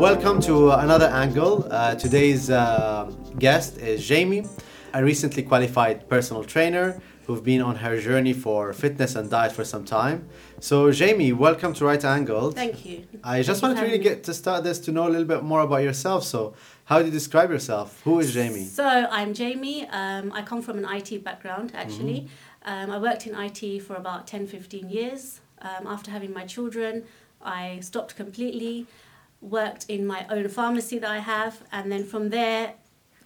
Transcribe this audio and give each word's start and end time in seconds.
welcome 0.00 0.40
to 0.40 0.70
another 0.70 1.08
angle. 1.08 1.68
Uh, 1.70 1.94
today's 1.94 2.48
uh, 2.48 3.04
guest 3.38 3.76
is 3.76 4.00
Jaymie, 4.00 4.48
a 4.94 5.04
recently 5.04 5.42
qualified 5.42 6.08
personal 6.08 6.42
trainer 6.42 7.02
who've 7.26 7.44
been 7.44 7.60
on 7.60 7.76
her 7.76 8.00
journey 8.00 8.32
for 8.32 8.72
fitness 8.72 9.14
and 9.14 9.28
diet 9.28 9.52
for 9.52 9.62
some 9.62 9.84
time. 9.84 10.26
So, 10.58 10.86
Jaymie, 10.86 11.36
welcome 11.36 11.74
to 11.74 11.84
Right 11.84 12.02
Angle. 12.02 12.52
Thank 12.52 12.86
you. 12.86 13.04
I 13.22 13.42
just 13.42 13.60
Thank 13.60 13.74
wanted 13.74 13.80
to 13.82 13.86
really 13.92 14.02
get 14.02 14.24
to 14.24 14.32
start 14.32 14.64
this 14.64 14.78
to 14.80 14.90
know 14.90 15.06
a 15.06 15.10
little 15.10 15.26
bit 15.26 15.42
more 15.42 15.60
about 15.60 15.82
yourself. 15.82 16.24
So, 16.24 16.54
how 16.86 17.00
do 17.00 17.04
you 17.04 17.10
describe 17.10 17.50
yourself? 17.50 18.00
Who 18.04 18.20
is 18.20 18.34
Jaymie? 18.34 18.68
So 18.68 18.86
I'm 18.86 19.34
Jaymie. 19.34 19.86
Um, 19.92 20.32
I 20.32 20.40
come 20.40 20.62
from 20.62 20.78
an 20.78 20.86
IT 20.90 21.22
background 21.22 21.72
actually. 21.74 22.26
Mm-hmm. 22.64 22.90
Um, 22.90 22.90
I 22.90 22.98
worked 22.98 23.26
in 23.26 23.34
IT 23.34 23.82
for 23.82 23.96
about 23.96 24.26
10, 24.26 24.46
15 24.46 24.88
years. 24.88 25.40
Um, 25.60 25.86
after 25.86 26.10
having 26.10 26.32
my 26.32 26.46
children, 26.46 27.04
I 27.42 27.80
stopped 27.80 28.16
completely, 28.16 28.86
worked 29.40 29.86
in 29.88 30.06
my 30.06 30.26
own 30.28 30.48
pharmacy 30.48 30.98
that 30.98 31.10
I 31.10 31.18
have, 31.18 31.62
and 31.72 31.90
then 31.90 32.04
from 32.04 32.30
there 32.30 32.74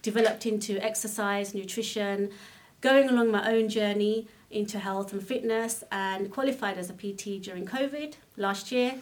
developed 0.01 0.45
into 0.45 0.77
exercise, 0.83 1.53
nutrition, 1.53 2.29
going 2.81 3.09
along 3.09 3.31
my 3.31 3.51
own 3.51 3.67
journey 3.69 4.27
into 4.51 4.79
health 4.79 5.11
and 5.11 5.21
fitness, 5.25 5.83
and 5.91 6.31
qualified 6.31 6.77
as 6.77 6.89
a 6.89 6.93
PT 6.93 7.41
during 7.41 7.65
COVID 7.65 8.13
last 8.37 8.71
year. 8.71 8.95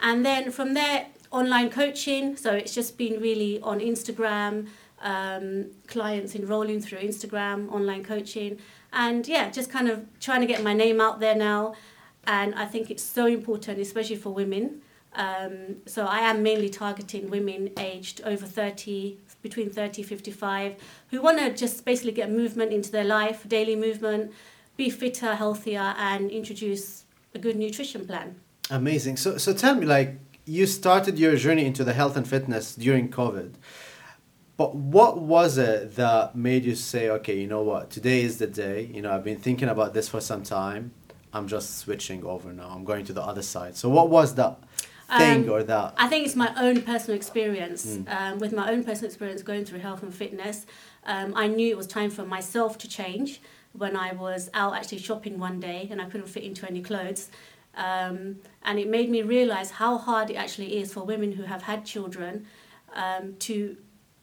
And 0.00 0.24
then 0.24 0.50
from 0.50 0.74
there, 0.74 1.06
online 1.34 1.68
coaching. 1.68 2.36
So 2.36 2.52
it's 2.52 2.72
just 2.74 2.96
been 2.96 3.20
really 3.20 3.60
on 3.60 3.80
Instagram, 3.80 4.68
um, 5.02 5.66
clients 5.88 6.34
enrolling 6.34 6.80
through 6.80 7.00
Instagram, 7.00 7.70
online 7.72 8.04
coaching. 8.04 8.58
And 8.92 9.26
yeah, 9.26 9.50
just 9.50 9.70
kind 9.70 9.88
of 9.88 10.06
trying 10.20 10.40
to 10.42 10.46
get 10.46 10.62
my 10.62 10.72
name 10.72 11.00
out 11.00 11.18
there 11.18 11.34
now. 11.34 11.74
And 12.26 12.54
I 12.54 12.66
think 12.66 12.90
it's 12.90 13.02
so 13.02 13.26
important, 13.26 13.80
especially 13.80 14.16
for 14.16 14.30
women. 14.30 14.80
Um, 15.14 15.76
so 15.86 16.06
I 16.06 16.20
am 16.20 16.42
mainly 16.42 16.68
targeting 16.68 17.30
women 17.30 17.70
aged 17.78 18.20
over 18.24 18.46
30, 18.46 19.18
between 19.42 19.70
30 19.70 20.02
55, 20.02 20.74
who 21.10 21.20
want 21.20 21.38
to 21.38 21.54
just 21.54 21.84
basically 21.84 22.12
get 22.12 22.30
movement 22.30 22.72
into 22.72 22.90
their 22.90 23.04
life, 23.04 23.46
daily 23.48 23.76
movement, 23.76 24.32
be 24.76 24.90
fitter, 24.90 25.34
healthier, 25.36 25.94
and 25.98 26.30
introduce 26.30 27.04
a 27.34 27.38
good 27.38 27.56
nutrition 27.56 28.06
plan. 28.06 28.36
Amazing. 28.70 29.18
So, 29.18 29.36
so 29.36 29.52
tell 29.52 29.74
me, 29.74 29.86
like, 29.86 30.18
you 30.46 30.66
started 30.66 31.18
your 31.18 31.36
journey 31.36 31.66
into 31.66 31.84
the 31.84 31.92
health 31.92 32.16
and 32.16 32.26
fitness 32.26 32.74
during 32.74 33.10
COVID. 33.10 33.54
But 34.56 34.74
what 34.74 35.18
was 35.18 35.58
it 35.58 35.96
that 35.96 36.34
made 36.34 36.64
you 36.64 36.74
say, 36.74 37.10
okay, 37.10 37.38
you 37.38 37.46
know 37.46 37.62
what, 37.62 37.90
today 37.90 38.22
is 38.22 38.38
the 38.38 38.46
day. 38.46 38.88
You 38.92 39.02
know, 39.02 39.12
I've 39.12 39.24
been 39.24 39.38
thinking 39.38 39.68
about 39.68 39.94
this 39.94 40.08
for 40.08 40.20
some 40.20 40.42
time. 40.42 40.92
I'm 41.32 41.48
just 41.48 41.78
switching 41.78 42.24
over 42.24 42.52
now. 42.52 42.70
I'm 42.70 42.84
going 42.84 43.04
to 43.06 43.12
the 43.12 43.22
other 43.22 43.42
side. 43.42 43.76
So, 43.76 43.88
what 43.88 44.08
was 44.08 44.36
that 44.36 44.58
thing 45.08 45.48
Um, 45.48 45.50
or 45.54 45.62
that? 45.62 45.94
I 45.96 46.08
think 46.08 46.26
it's 46.26 46.36
my 46.36 46.52
own 46.58 46.82
personal 46.82 47.16
experience. 47.16 47.86
Mm. 47.86 48.08
Um, 48.08 48.38
with 48.38 48.52
my 48.52 48.70
own 48.70 48.84
personal 48.84 49.08
experience 49.08 49.42
going 49.42 49.64
through 49.64 49.80
health 49.80 50.02
and 50.02 50.14
fitness, 50.14 50.66
um, 51.04 51.32
I 51.36 51.46
knew 51.48 51.68
it 51.68 51.76
was 51.76 51.86
time 51.86 52.10
for 52.10 52.24
myself 52.24 52.78
to 52.78 52.88
change 52.88 53.40
when 53.72 53.96
I 53.96 54.12
was 54.12 54.50
out 54.54 54.74
actually 54.74 54.98
shopping 54.98 55.38
one 55.38 55.60
day 55.60 55.88
and 55.90 56.00
I 56.00 56.06
couldn't 56.06 56.28
fit 56.28 56.44
into 56.44 56.68
any 56.68 56.82
clothes. 56.82 57.30
Um, 57.76 58.36
and 58.62 58.78
it 58.78 58.88
made 58.88 59.10
me 59.10 59.22
realize 59.22 59.72
how 59.72 59.98
hard 59.98 60.30
it 60.30 60.34
actually 60.34 60.76
is 60.78 60.92
for 60.92 61.02
women 61.02 61.32
who 61.32 61.42
have 61.42 61.62
had 61.62 61.84
children 61.84 62.46
um, 62.94 63.34
to 63.40 63.76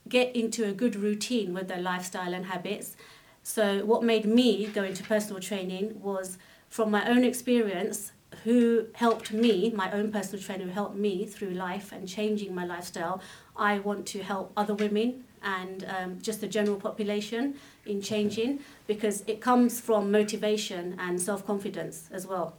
get 0.07 0.35
into 0.35 0.66
a 0.67 0.71
good 0.71 0.95
routine 0.95 1.53
with 1.53 1.67
their 1.67 1.81
lifestyle 1.81 2.33
and 2.33 2.45
habits. 2.45 2.95
So, 3.43 3.85
what 3.85 4.03
made 4.03 4.25
me 4.25 4.67
go 4.67 4.83
into 4.83 5.03
personal 5.03 5.41
training 5.41 5.99
was 6.01 6.38
from 6.69 6.91
my 6.91 7.07
own 7.09 7.23
experience, 7.23 8.11
who 8.43 8.87
helped 8.93 9.31
me, 9.31 9.71
my 9.75 9.91
own 9.91 10.11
personal 10.11 10.43
trainer 10.43 10.65
who 10.65 10.71
helped 10.71 10.95
me 10.95 11.25
through 11.25 11.51
life 11.51 11.91
and 11.91 12.07
changing 12.07 12.55
my 12.55 12.65
lifestyle. 12.65 13.21
I 13.55 13.79
want 13.79 14.05
to 14.07 14.23
help 14.23 14.51
other 14.55 14.73
women 14.73 15.25
and 15.43 15.85
um, 15.85 16.19
just 16.22 16.41
the 16.41 16.47
general 16.47 16.78
population 16.78 17.56
in 17.85 18.01
changing 18.01 18.59
because 18.88 19.23
it 19.28 19.41
comes 19.41 19.79
from 19.79 20.11
motivation 20.11 20.95
and 21.00 21.22
self 21.22 21.45
confidence 21.45 22.09
as 22.11 22.25
well. 22.28 22.56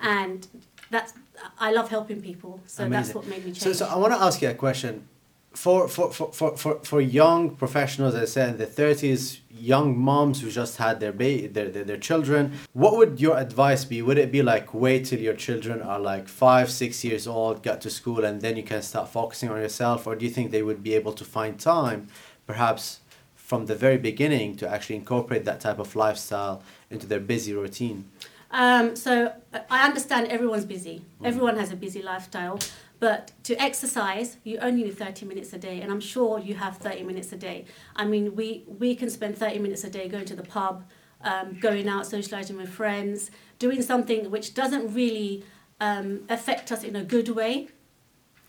And 0.00 0.46
that's, 0.90 1.12
I 1.58 1.72
love 1.72 1.90
helping 1.90 2.20
people, 2.20 2.60
so 2.66 2.88
that's 2.88 3.14
what 3.14 3.26
made 3.26 3.44
me 3.44 3.52
change. 3.52 3.58
So, 3.58 3.72
so 3.72 3.86
I 3.86 3.96
want 3.96 4.12
to 4.14 4.20
ask 4.20 4.40
you 4.42 4.48
a 4.50 4.54
question. 4.54 5.06
For, 5.52 5.88
for, 5.88 6.12
for, 6.12 6.32
for, 6.32 6.56
for, 6.56 6.78
for 6.84 7.00
young 7.00 7.56
professionals, 7.56 8.14
as 8.14 8.22
I 8.22 8.32
said, 8.32 8.48
in 8.50 8.58
the 8.58 8.66
30s, 8.66 9.40
young 9.50 9.98
moms 9.98 10.40
who 10.40 10.50
just 10.50 10.76
had 10.76 11.00
their, 11.00 11.12
ba- 11.12 11.48
their, 11.48 11.68
their, 11.68 11.84
their 11.84 11.96
children, 11.96 12.52
what 12.72 12.96
would 12.96 13.20
your 13.20 13.36
advice 13.36 13.84
be? 13.84 14.00
Would 14.00 14.16
it 14.16 14.30
be 14.30 14.42
like 14.42 14.72
wait 14.72 15.06
till 15.06 15.18
your 15.18 15.34
children 15.34 15.82
are 15.82 15.98
like 15.98 16.28
five, 16.28 16.70
six 16.70 17.04
years 17.04 17.26
old, 17.26 17.62
get 17.62 17.80
to 17.82 17.90
school, 17.90 18.24
and 18.24 18.40
then 18.40 18.56
you 18.56 18.62
can 18.62 18.80
start 18.80 19.08
focusing 19.08 19.50
on 19.50 19.60
yourself? 19.60 20.06
Or 20.06 20.14
do 20.14 20.24
you 20.24 20.30
think 20.30 20.50
they 20.52 20.62
would 20.62 20.82
be 20.82 20.94
able 20.94 21.12
to 21.14 21.24
find 21.24 21.58
time, 21.58 22.08
perhaps 22.46 23.00
from 23.34 23.66
the 23.66 23.74
very 23.74 23.98
beginning, 23.98 24.56
to 24.58 24.68
actually 24.68 24.96
incorporate 24.96 25.44
that 25.46 25.60
type 25.60 25.80
of 25.80 25.96
lifestyle 25.96 26.62
into 26.90 27.06
their 27.06 27.20
busy 27.20 27.52
routine? 27.52 28.04
Um, 28.52 28.96
so 28.96 29.32
I 29.68 29.86
understand 29.86 30.28
everyone's 30.28 30.64
busy. 30.64 31.02
Everyone 31.24 31.56
has 31.56 31.70
a 31.70 31.76
busy 31.76 32.02
lifestyle. 32.02 32.58
But 33.00 33.32
to 33.44 33.60
exercise, 33.60 34.36
you 34.44 34.58
only 34.58 34.84
need 34.84 34.96
30 34.98 35.24
minutes 35.26 35.52
a 35.54 35.58
day. 35.58 35.80
And 35.80 35.90
I'm 35.90 36.00
sure 36.00 36.38
you 36.38 36.54
have 36.54 36.76
30 36.76 37.02
minutes 37.04 37.32
a 37.32 37.36
day. 37.36 37.64
I 37.96 38.04
mean, 38.04 38.36
we, 38.36 38.62
we 38.66 38.94
can 38.94 39.08
spend 39.10 39.36
30 39.38 39.58
minutes 39.58 39.84
a 39.84 39.90
day 39.90 40.06
going 40.06 40.26
to 40.26 40.36
the 40.36 40.42
pub, 40.42 40.84
um, 41.22 41.58
going 41.58 41.88
out, 41.88 42.06
socializing 42.06 42.56
with 42.58 42.68
friends, 42.68 43.30
doing 43.58 43.80
something 43.82 44.30
which 44.30 44.52
doesn't 44.54 44.94
really 44.94 45.44
um, 45.80 46.20
affect 46.28 46.70
us 46.70 46.84
in 46.84 46.94
a 46.94 47.02
good 47.02 47.30
way 47.30 47.68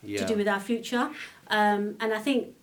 Yeah. 0.04 0.20
to 0.20 0.26
do 0.26 0.36
with 0.36 0.50
our 0.50 0.60
future. 0.60 1.10
Um, 1.48 1.96
and 2.02 2.14
I 2.14 2.20
think 2.20 2.54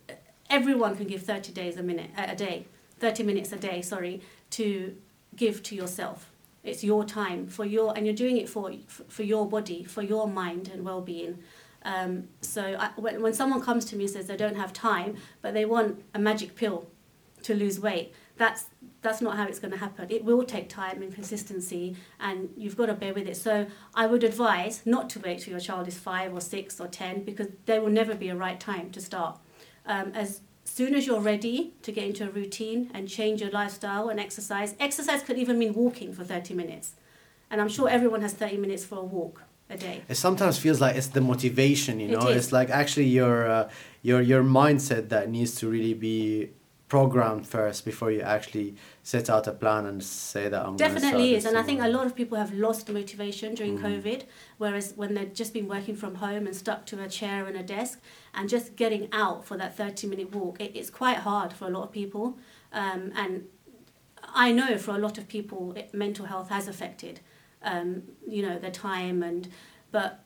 everyone 0.49 0.95
can 0.95 1.07
give 1.07 1.23
30 1.23 1.51
days 1.53 1.75
a 1.77 1.83
minute 1.83 2.11
a 2.17 2.35
day, 2.35 2.67
30 2.99 3.23
minutes 3.23 3.51
a 3.51 3.57
day, 3.57 3.81
sorry, 3.81 4.21
to 4.51 4.95
give 5.35 5.63
to 5.63 5.75
yourself. 5.75 6.31
It's 6.63 6.83
your 6.83 7.03
time 7.05 7.47
for 7.47 7.65
your, 7.65 7.95
and 7.95 8.05
you're 8.05 8.15
doing 8.15 8.37
it 8.37 8.49
for 8.49 8.71
for 9.07 9.23
your 9.23 9.47
body, 9.47 9.85
for 9.85 10.01
your 10.03 10.27
mind 10.27 10.69
and 10.73 10.83
well-being. 10.83 11.39
Um, 11.83 12.27
so 12.41 12.75
I, 12.79 12.89
when, 12.97 13.21
when 13.21 13.33
someone 13.33 13.61
comes 13.61 13.85
to 13.85 13.95
me 13.95 14.03
and 14.05 14.13
says 14.13 14.27
they 14.27 14.37
don't 14.37 14.57
have 14.57 14.73
time, 14.73 15.15
but 15.41 15.53
they 15.53 15.65
want 15.65 16.03
a 16.13 16.19
magic 16.19 16.55
pill 16.55 16.87
to 17.43 17.55
lose 17.55 17.79
weight, 17.79 18.13
that's 18.37 18.65
that's 19.01 19.21
not 19.21 19.37
how 19.37 19.45
it's 19.45 19.59
going 19.59 19.71
to 19.71 19.77
happen. 19.77 20.07
It 20.09 20.25
will 20.25 20.43
take 20.43 20.67
time 20.67 21.01
and 21.01 21.13
consistency, 21.13 21.95
and 22.19 22.49
you've 22.57 22.75
got 22.75 22.87
to 22.87 22.93
bear 22.93 23.13
with 23.13 23.27
it. 23.27 23.37
So 23.37 23.67
I 23.95 24.07
would 24.07 24.23
advise 24.23 24.81
not 24.85 25.09
to 25.11 25.19
wait 25.19 25.39
till 25.39 25.51
your 25.51 25.59
child 25.59 25.87
is 25.87 25.97
five 25.97 26.33
or 26.33 26.41
six 26.41 26.79
or 26.79 26.87
ten 26.87 27.23
because 27.23 27.47
there 27.65 27.81
will 27.81 27.91
never 27.91 28.15
be 28.15 28.29
a 28.29 28.35
right 28.35 28.59
time 28.59 28.89
to 28.91 29.01
start. 29.01 29.39
Um, 29.85 30.11
as 30.13 30.41
soon 30.65 30.95
as 30.95 31.07
you're 31.07 31.19
ready 31.19 31.73
to 31.81 31.91
get 31.91 32.05
into 32.05 32.27
a 32.27 32.29
routine 32.29 32.91
and 32.93 33.07
change 33.07 33.41
your 33.41 33.51
lifestyle 33.51 34.09
and 34.09 34.19
exercise, 34.19 34.75
exercise 34.79 35.23
could 35.23 35.37
even 35.37 35.57
mean 35.57 35.73
walking 35.73 36.13
for 36.13 36.23
30 36.23 36.53
minutes. 36.53 36.93
And 37.49 37.59
I'm 37.59 37.69
sure 37.69 37.89
everyone 37.89 38.21
has 38.21 38.33
30 38.33 38.57
minutes 38.57 38.85
for 38.85 38.99
a 38.99 39.03
walk 39.03 39.43
a 39.69 39.77
day. 39.77 40.01
It 40.07 40.15
sometimes 40.15 40.57
feels 40.57 40.81
like 40.81 40.95
it's 40.95 41.07
the 41.07 41.21
motivation, 41.21 41.99
you 41.99 42.09
know. 42.09 42.27
It's 42.27 42.51
like 42.51 42.69
actually 42.69 43.05
your 43.07 43.49
uh, 43.49 43.69
your 44.01 44.21
your 44.21 44.43
mindset 44.43 45.09
that 45.09 45.29
needs 45.29 45.55
to 45.55 45.69
really 45.69 45.93
be 45.93 46.49
programmed 46.87 47.45
first 47.45 47.85
before 47.85 48.09
you 48.09 48.19
actually 48.21 48.75
set 49.03 49.29
out 49.29 49.45
a 49.45 49.51
plan 49.51 49.85
and 49.85 50.03
say 50.03 50.49
that 50.49 50.65
I'm 50.65 50.75
Definitely 50.75 51.35
is, 51.35 51.45
and 51.45 51.55
I 51.55 51.61
think 51.61 51.81
a 51.81 51.87
lot 51.87 52.07
of 52.07 52.15
people 52.15 52.35
have 52.37 52.51
lost 52.51 52.89
motivation 52.89 53.53
during 53.53 53.77
Mm. 53.77 53.83
COVID, 53.83 54.23
whereas 54.57 54.93
when 54.95 55.13
they've 55.13 55.31
just 55.31 55.53
been 55.53 55.67
working 55.67 55.95
from 55.95 56.15
home 56.15 56.47
and 56.47 56.55
stuck 56.55 56.87
to 56.87 56.99
a 57.03 57.07
chair 57.07 57.45
and 57.45 57.55
a 57.55 57.61
desk, 57.61 58.01
and 58.33 58.49
just 58.49 58.75
getting 58.75 59.07
out 59.11 59.45
for 59.45 59.55
that 59.57 59.77
30 59.77 60.07
minute 60.07 60.33
walk, 60.33 60.59
it, 60.59 60.71
it's 60.75 60.89
quite 60.89 61.17
hard 61.17 61.53
for 61.53 61.65
a 61.67 61.69
lot 61.69 61.83
of 61.83 61.91
people. 61.91 62.39
Um, 62.73 63.11
and 63.15 63.45
I 64.33 64.51
know 64.51 64.77
for 64.79 64.91
a 64.95 64.97
lot 64.99 65.17
of 65.19 65.27
people, 65.27 65.73
it, 65.73 65.93
mental 65.93 66.25
health 66.25 66.49
has 66.49 66.67
affected, 66.67 67.19
um, 67.63 68.03
you 68.27 68.41
know, 68.41 68.57
their 68.59 68.71
time 68.71 69.23
and, 69.23 69.47
but 69.91 70.23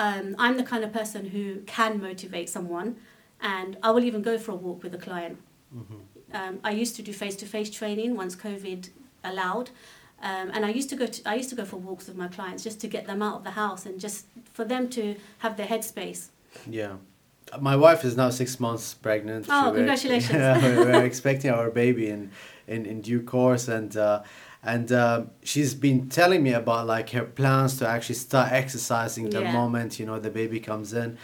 um, 0.00 0.34
I'm 0.38 0.56
the 0.56 0.62
kind 0.62 0.82
of 0.82 0.92
person 0.92 1.26
who 1.26 1.60
can 1.66 2.00
motivate 2.00 2.48
someone, 2.48 2.96
and 3.42 3.76
I 3.82 3.90
will 3.90 4.04
even 4.04 4.22
go 4.22 4.38
for 4.38 4.52
a 4.52 4.54
walk 4.54 4.82
with 4.82 4.94
a 4.94 4.98
client. 4.98 5.38
Mhm. 5.74 6.00
Um, 6.32 6.60
I 6.64 6.70
used 6.70 6.96
to 6.96 7.02
do 7.02 7.12
face 7.12 7.36
to 7.36 7.46
face 7.46 7.70
training 7.70 8.16
once 8.16 8.34
COVID 8.34 8.88
allowed, 9.22 9.70
um, 10.22 10.50
and 10.54 10.64
I 10.64 10.70
used 10.70 10.88
to 10.90 10.96
go 10.96 11.06
to 11.06 11.28
I 11.28 11.34
used 11.34 11.50
to 11.50 11.56
go 11.56 11.64
for 11.66 11.76
walks 11.76 12.06
with 12.06 12.16
my 12.16 12.28
clients 12.28 12.64
just 12.64 12.80
to 12.80 12.88
get 12.88 13.06
them 13.06 13.20
out 13.20 13.36
of 13.36 13.44
the 13.44 13.50
house 13.50 13.84
and 13.84 14.00
just 14.00 14.26
for 14.52 14.64
them 14.64 14.88
to 14.90 15.16
have 15.38 15.56
their 15.58 15.66
headspace. 15.66 16.28
Yeah. 16.66 16.94
My 17.60 17.76
wife 17.76 18.04
is 18.04 18.16
now 18.16 18.30
six 18.30 18.60
months 18.60 18.94
pregnant. 18.94 19.46
Oh, 19.50 19.72
congratulations. 19.74 20.34
Yeah, 20.34 20.62
we're, 20.62 20.84
we're 20.92 21.04
expecting 21.04 21.50
our 21.50 21.70
baby 21.70 22.08
in, 22.08 22.30
in, 22.68 22.86
in 22.86 23.00
due 23.00 23.22
course, 23.22 23.66
and 23.68 23.94
uh, 23.96 24.22
and 24.62 24.92
uh, 24.92 25.22
she's 25.42 25.74
been 25.74 26.08
telling 26.08 26.42
me 26.42 26.52
about 26.52 26.86
like 26.86 27.10
her 27.10 27.24
plans 27.24 27.78
to 27.78 27.88
actually 27.88 28.16
start 28.16 28.52
exercising 28.52 29.30
the 29.30 29.40
Yeah. 29.42 29.52
moment 29.52 29.98
you 29.98 30.06
know 30.06 30.18
the 30.18 30.30
baby 30.30 30.60
comes 30.60 30.92
in, 30.92 31.16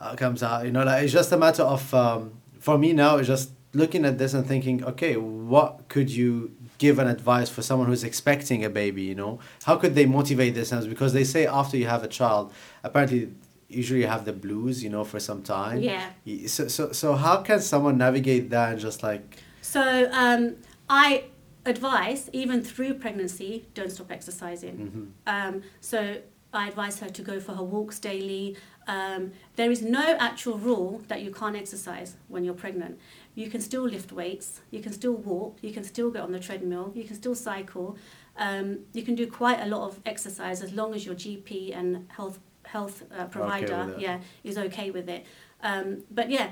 uh, 0.00 0.14
comes 0.14 0.42
out. 0.42 0.64
You 0.64 0.70
know, 0.72 0.84
like 0.84 1.04
it's 1.04 1.12
just 1.12 1.32
a 1.32 1.36
matter 1.36 1.62
of 1.64 1.92
um, 1.94 2.32
for 2.60 2.78
me 2.78 2.92
now. 2.92 3.16
It's 3.16 3.28
just 3.28 3.50
looking 3.74 4.04
at 4.04 4.16
this 4.18 4.32
and 4.34 4.46
thinking, 4.46 4.82
okay, 4.84 5.16
what 5.16 5.88
could 5.88 6.08
you 6.10 6.52
give 6.78 6.98
an 7.00 7.08
advice 7.08 7.50
for 7.50 7.60
someone 7.62 7.88
who's 7.88 8.04
expecting 8.04 8.64
a 8.64 8.70
baby? 8.70 9.02
You 9.02 9.14
know, 9.16 9.40
how 9.64 9.76
could 9.76 9.94
they 9.94 10.06
motivate 10.06 10.54
themselves? 10.54 10.86
Because 10.86 11.12
they 11.12 11.24
say 11.24 11.46
after 11.46 11.76
you 11.76 11.86
have 11.86 12.02
a 12.04 12.08
child, 12.08 12.52
apparently 12.84 13.30
usually 13.68 14.04
have 14.06 14.24
the 14.24 14.32
blues, 14.32 14.82
you 14.82 14.88
know, 14.88 15.04
for 15.04 15.20
some 15.20 15.42
time. 15.42 15.80
Yeah. 15.82 16.08
So 16.46 16.68
so 16.68 16.92
so 16.92 17.14
how 17.14 17.38
can 17.42 17.60
someone 17.60 17.98
navigate 17.98 18.48
that 18.50 18.72
and 18.72 18.80
just 18.80 19.02
like 19.02 19.42
So 19.60 20.08
um, 20.12 20.56
I 20.88 21.24
advise, 21.68 22.28
even 22.32 22.62
through 22.62 22.94
pregnancy, 22.94 23.66
don't 23.74 23.90
stop 23.90 24.10
exercising. 24.10 24.76
Mm-hmm. 24.76 25.04
Um, 25.26 25.62
so 25.80 26.18
I 26.52 26.68
advise 26.68 26.98
her 27.00 27.08
to 27.08 27.22
go 27.22 27.40
for 27.40 27.52
her 27.52 27.62
walks 27.62 27.98
daily. 27.98 28.56
Um, 28.86 29.32
there 29.56 29.70
is 29.70 29.82
no 29.82 30.16
actual 30.18 30.58
rule 30.58 31.02
that 31.08 31.22
you 31.22 31.30
can't 31.30 31.56
exercise 31.56 32.16
when 32.28 32.42
you're 32.44 32.54
pregnant. 32.54 32.98
You 33.34 33.50
can 33.50 33.60
still 33.60 33.82
lift 33.82 34.12
weights, 34.12 34.60
you 34.70 34.80
can 34.80 34.92
still 34.92 35.12
walk, 35.12 35.58
you 35.60 35.72
can 35.72 35.84
still 35.84 36.10
get 36.10 36.22
on 36.22 36.32
the 36.32 36.40
treadmill, 36.40 36.92
you 36.94 37.04
can 37.04 37.16
still 37.16 37.34
cycle. 37.34 37.96
Um, 38.36 38.80
you 38.92 39.02
can 39.02 39.14
do 39.14 39.26
quite 39.26 39.60
a 39.60 39.66
lot 39.66 39.82
of 39.88 40.00
exercise 40.06 40.62
as 40.62 40.72
long 40.72 40.94
as 40.94 41.04
your 41.04 41.14
GP 41.14 41.76
and 41.76 42.06
health 42.08 42.38
health 42.64 43.02
uh, 43.16 43.24
provider 43.24 43.94
it. 43.94 44.00
yeah 44.00 44.20
is 44.44 44.58
okay 44.58 44.90
with 44.90 45.08
it. 45.08 45.26
Um, 45.62 46.04
but 46.10 46.30
yeah, 46.30 46.50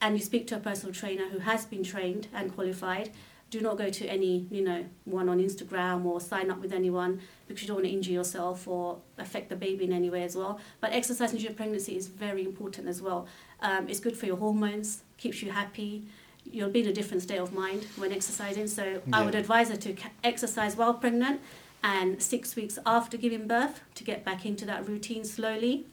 and 0.00 0.16
you 0.16 0.22
speak 0.22 0.46
to 0.48 0.56
a 0.56 0.60
personal 0.60 0.94
trainer 0.94 1.28
who 1.28 1.38
has 1.38 1.64
been 1.64 1.82
trained 1.82 2.28
and 2.32 2.54
qualified. 2.54 3.10
Do 3.50 3.60
not 3.60 3.78
go 3.78 3.88
to 3.88 4.06
any, 4.06 4.46
you 4.50 4.62
know, 4.62 4.84
one 5.04 5.28
on 5.28 5.38
Instagram 5.38 6.04
or 6.04 6.20
sign 6.20 6.50
up 6.50 6.60
with 6.60 6.72
anyone 6.72 7.20
because 7.46 7.62
you 7.62 7.68
don't 7.68 7.76
want 7.76 7.86
to 7.86 7.92
injure 7.92 8.10
yourself 8.10 8.66
or 8.66 8.98
affect 9.18 9.48
the 9.48 9.56
baby 9.56 9.84
in 9.84 9.92
any 9.92 10.10
way 10.10 10.24
as 10.24 10.34
well. 10.36 10.58
But 10.80 10.92
exercising 10.92 11.38
during 11.38 11.54
pregnancy 11.54 11.96
is 11.96 12.08
very 12.08 12.44
important 12.44 12.88
as 12.88 13.00
well. 13.00 13.28
Um, 13.60 13.88
it's 13.88 14.00
good 14.00 14.16
for 14.16 14.26
your 14.26 14.36
hormones, 14.36 15.02
keeps 15.18 15.40
you 15.42 15.52
happy. 15.52 16.06
You'll 16.44 16.70
be 16.70 16.82
in 16.82 16.88
a 16.88 16.92
different 16.92 17.22
state 17.22 17.38
of 17.38 17.52
mind 17.52 17.86
when 17.96 18.12
exercising. 18.12 18.66
So 18.66 19.00
I 19.12 19.24
would 19.24 19.34
advise 19.34 19.68
her 19.70 19.76
to 19.76 19.94
exercise 20.24 20.76
while 20.76 20.94
pregnant 20.94 21.40
and 21.82 22.20
six 22.20 22.56
weeks 22.56 22.78
after 22.84 23.16
giving 23.16 23.46
birth 23.46 23.82
to 23.94 24.04
get 24.04 24.24
back 24.24 24.44
into 24.44 24.64
that 24.64 24.88
routine 24.88 25.24
slowly 25.24 25.86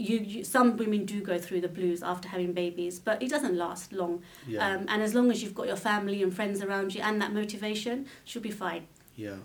you, 0.00 0.18
you 0.18 0.44
some 0.44 0.76
women 0.76 1.04
do 1.04 1.20
go 1.20 1.38
through 1.38 1.60
the 1.60 1.68
blues 1.68 2.02
after 2.02 2.28
having 2.28 2.52
babies, 2.52 2.98
but 2.98 3.22
it 3.22 3.28
doesn't 3.28 3.56
last 3.56 3.92
long. 3.92 4.22
yeah 4.46 4.66
Um, 4.66 4.86
and 4.88 5.02
as 5.02 5.14
long 5.14 5.30
as 5.30 5.42
you've 5.42 5.54
got 5.54 5.66
your 5.66 5.76
family 5.76 6.22
and 6.22 6.34
friends 6.34 6.62
around 6.62 6.94
you 6.94 7.02
and 7.02 7.20
that 7.22 7.32
motivation, 7.32 8.06
she'll 8.24 8.42
be 8.42 8.50
fine. 8.50 8.86
Yeah. 9.16 9.36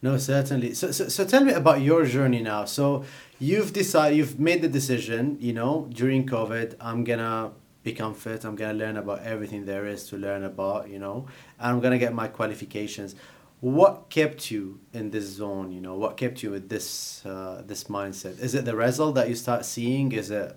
No, 0.00 0.18
certainly. 0.18 0.74
So, 0.74 0.90
so, 0.90 1.08
so 1.08 1.24
tell 1.24 1.44
me 1.44 1.52
about 1.52 1.80
your 1.80 2.04
journey 2.04 2.42
now. 2.42 2.64
So 2.64 3.04
you've 3.38 3.72
decided, 3.72 4.16
you've 4.18 4.38
made 4.38 4.60
the 4.60 4.68
decision, 4.68 5.38
you 5.40 5.52
know, 5.52 5.88
during 5.92 6.26
COVID, 6.26 6.74
I'm 6.80 7.04
gonna 7.04 7.52
become 7.84 8.14
fit. 8.14 8.44
I'm 8.44 8.56
gonna 8.56 8.74
learn 8.74 8.96
about 8.96 9.22
everything 9.22 9.64
there 9.64 9.86
is 9.86 10.06
to 10.08 10.16
learn 10.16 10.44
about, 10.44 10.88
you 10.88 10.98
know, 10.98 11.26
and 11.60 11.68
I'm 11.70 11.80
gonna 11.80 11.98
get 11.98 12.14
my 12.14 12.28
qualifications. 12.28 13.14
What 13.62 14.10
kept 14.10 14.50
you 14.50 14.80
in 14.92 15.10
this 15.10 15.24
zone? 15.24 15.70
You 15.70 15.80
know, 15.80 15.94
what 15.94 16.16
kept 16.16 16.42
you 16.42 16.50
with 16.50 16.68
this 16.68 17.24
uh, 17.24 17.62
this 17.64 17.84
mindset? 17.84 18.40
Is 18.40 18.56
it 18.56 18.64
the 18.64 18.74
result 18.74 19.14
that 19.14 19.28
you 19.28 19.36
start 19.36 19.64
seeing? 19.64 20.10
Is 20.10 20.32
it 20.32 20.56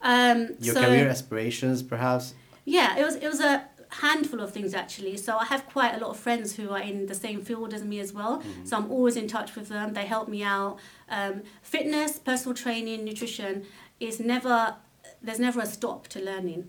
Um, 0.00 0.38
your 0.60 0.74
so, 0.74 0.80
career 0.84 1.08
aspirations, 1.08 1.82
perhaps? 1.82 2.34
Yeah, 2.64 2.96
it 3.00 3.04
was 3.04 3.16
it 3.16 3.26
was 3.26 3.40
a 3.40 3.64
handful 3.88 4.38
of 4.40 4.52
things 4.52 4.74
actually. 4.74 5.16
So 5.16 5.36
I 5.38 5.46
have 5.46 5.66
quite 5.66 5.92
a 5.96 5.98
lot 5.98 6.10
of 6.10 6.18
friends 6.18 6.54
who 6.54 6.70
are 6.70 6.80
in 6.90 7.06
the 7.06 7.16
same 7.16 7.40
field 7.42 7.74
as 7.74 7.82
me 7.82 7.98
as 7.98 8.12
well. 8.12 8.38
Mm-hmm. 8.38 8.64
So 8.64 8.76
I'm 8.76 8.88
always 8.92 9.16
in 9.16 9.26
touch 9.26 9.56
with 9.56 9.68
them. 9.68 9.92
They 9.94 10.06
help 10.06 10.28
me 10.28 10.44
out. 10.44 10.78
Um, 11.08 11.42
fitness, 11.62 12.20
personal 12.20 12.54
training, 12.54 13.04
nutrition 13.04 13.64
is 13.98 14.20
never 14.20 14.76
there's 15.20 15.40
never 15.40 15.60
a 15.62 15.66
stop 15.66 16.06
to 16.14 16.20
learning. 16.30 16.62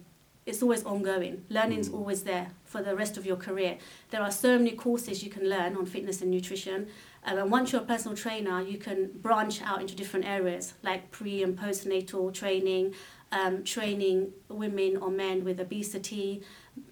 It's 0.48 0.64
always 0.64 0.84
ongoing. 0.84 1.46
Learning's 1.50 1.90
Mm. 1.90 1.98
always 2.00 2.24
there 2.24 2.48
for 2.71 2.81
the 2.81 2.95
rest 2.95 3.18
of 3.18 3.25
your 3.25 3.35
career. 3.35 3.77
There 4.12 4.21
are 4.21 4.31
so 4.31 4.57
many 4.57 4.71
courses 4.71 5.23
you 5.23 5.29
can 5.29 5.50
learn 5.50 5.75
on 5.75 5.85
fitness 5.85 6.21
and 6.21 6.31
nutrition. 6.31 6.88
Um, 7.25 7.38
and 7.38 7.51
once 7.51 7.71
you're 7.71 7.81
a 7.81 7.85
personal 7.85 8.15
trainer, 8.15 8.62
you 8.62 8.77
can 8.77 9.12
branch 9.15 9.62
out 9.62 9.81
into 9.81 9.94
different 9.95 10.25
areas 10.25 10.73
like 10.81 11.12
pre 11.12 11.44
and 11.44 11.57
postnatal 11.57 12.33
training, 12.33 12.94
um, 13.31 13.63
training 13.63 14.31
women 14.47 14.97
or 14.97 15.12
men 15.12 15.44
with 15.44 15.59
obesity, 15.59 16.41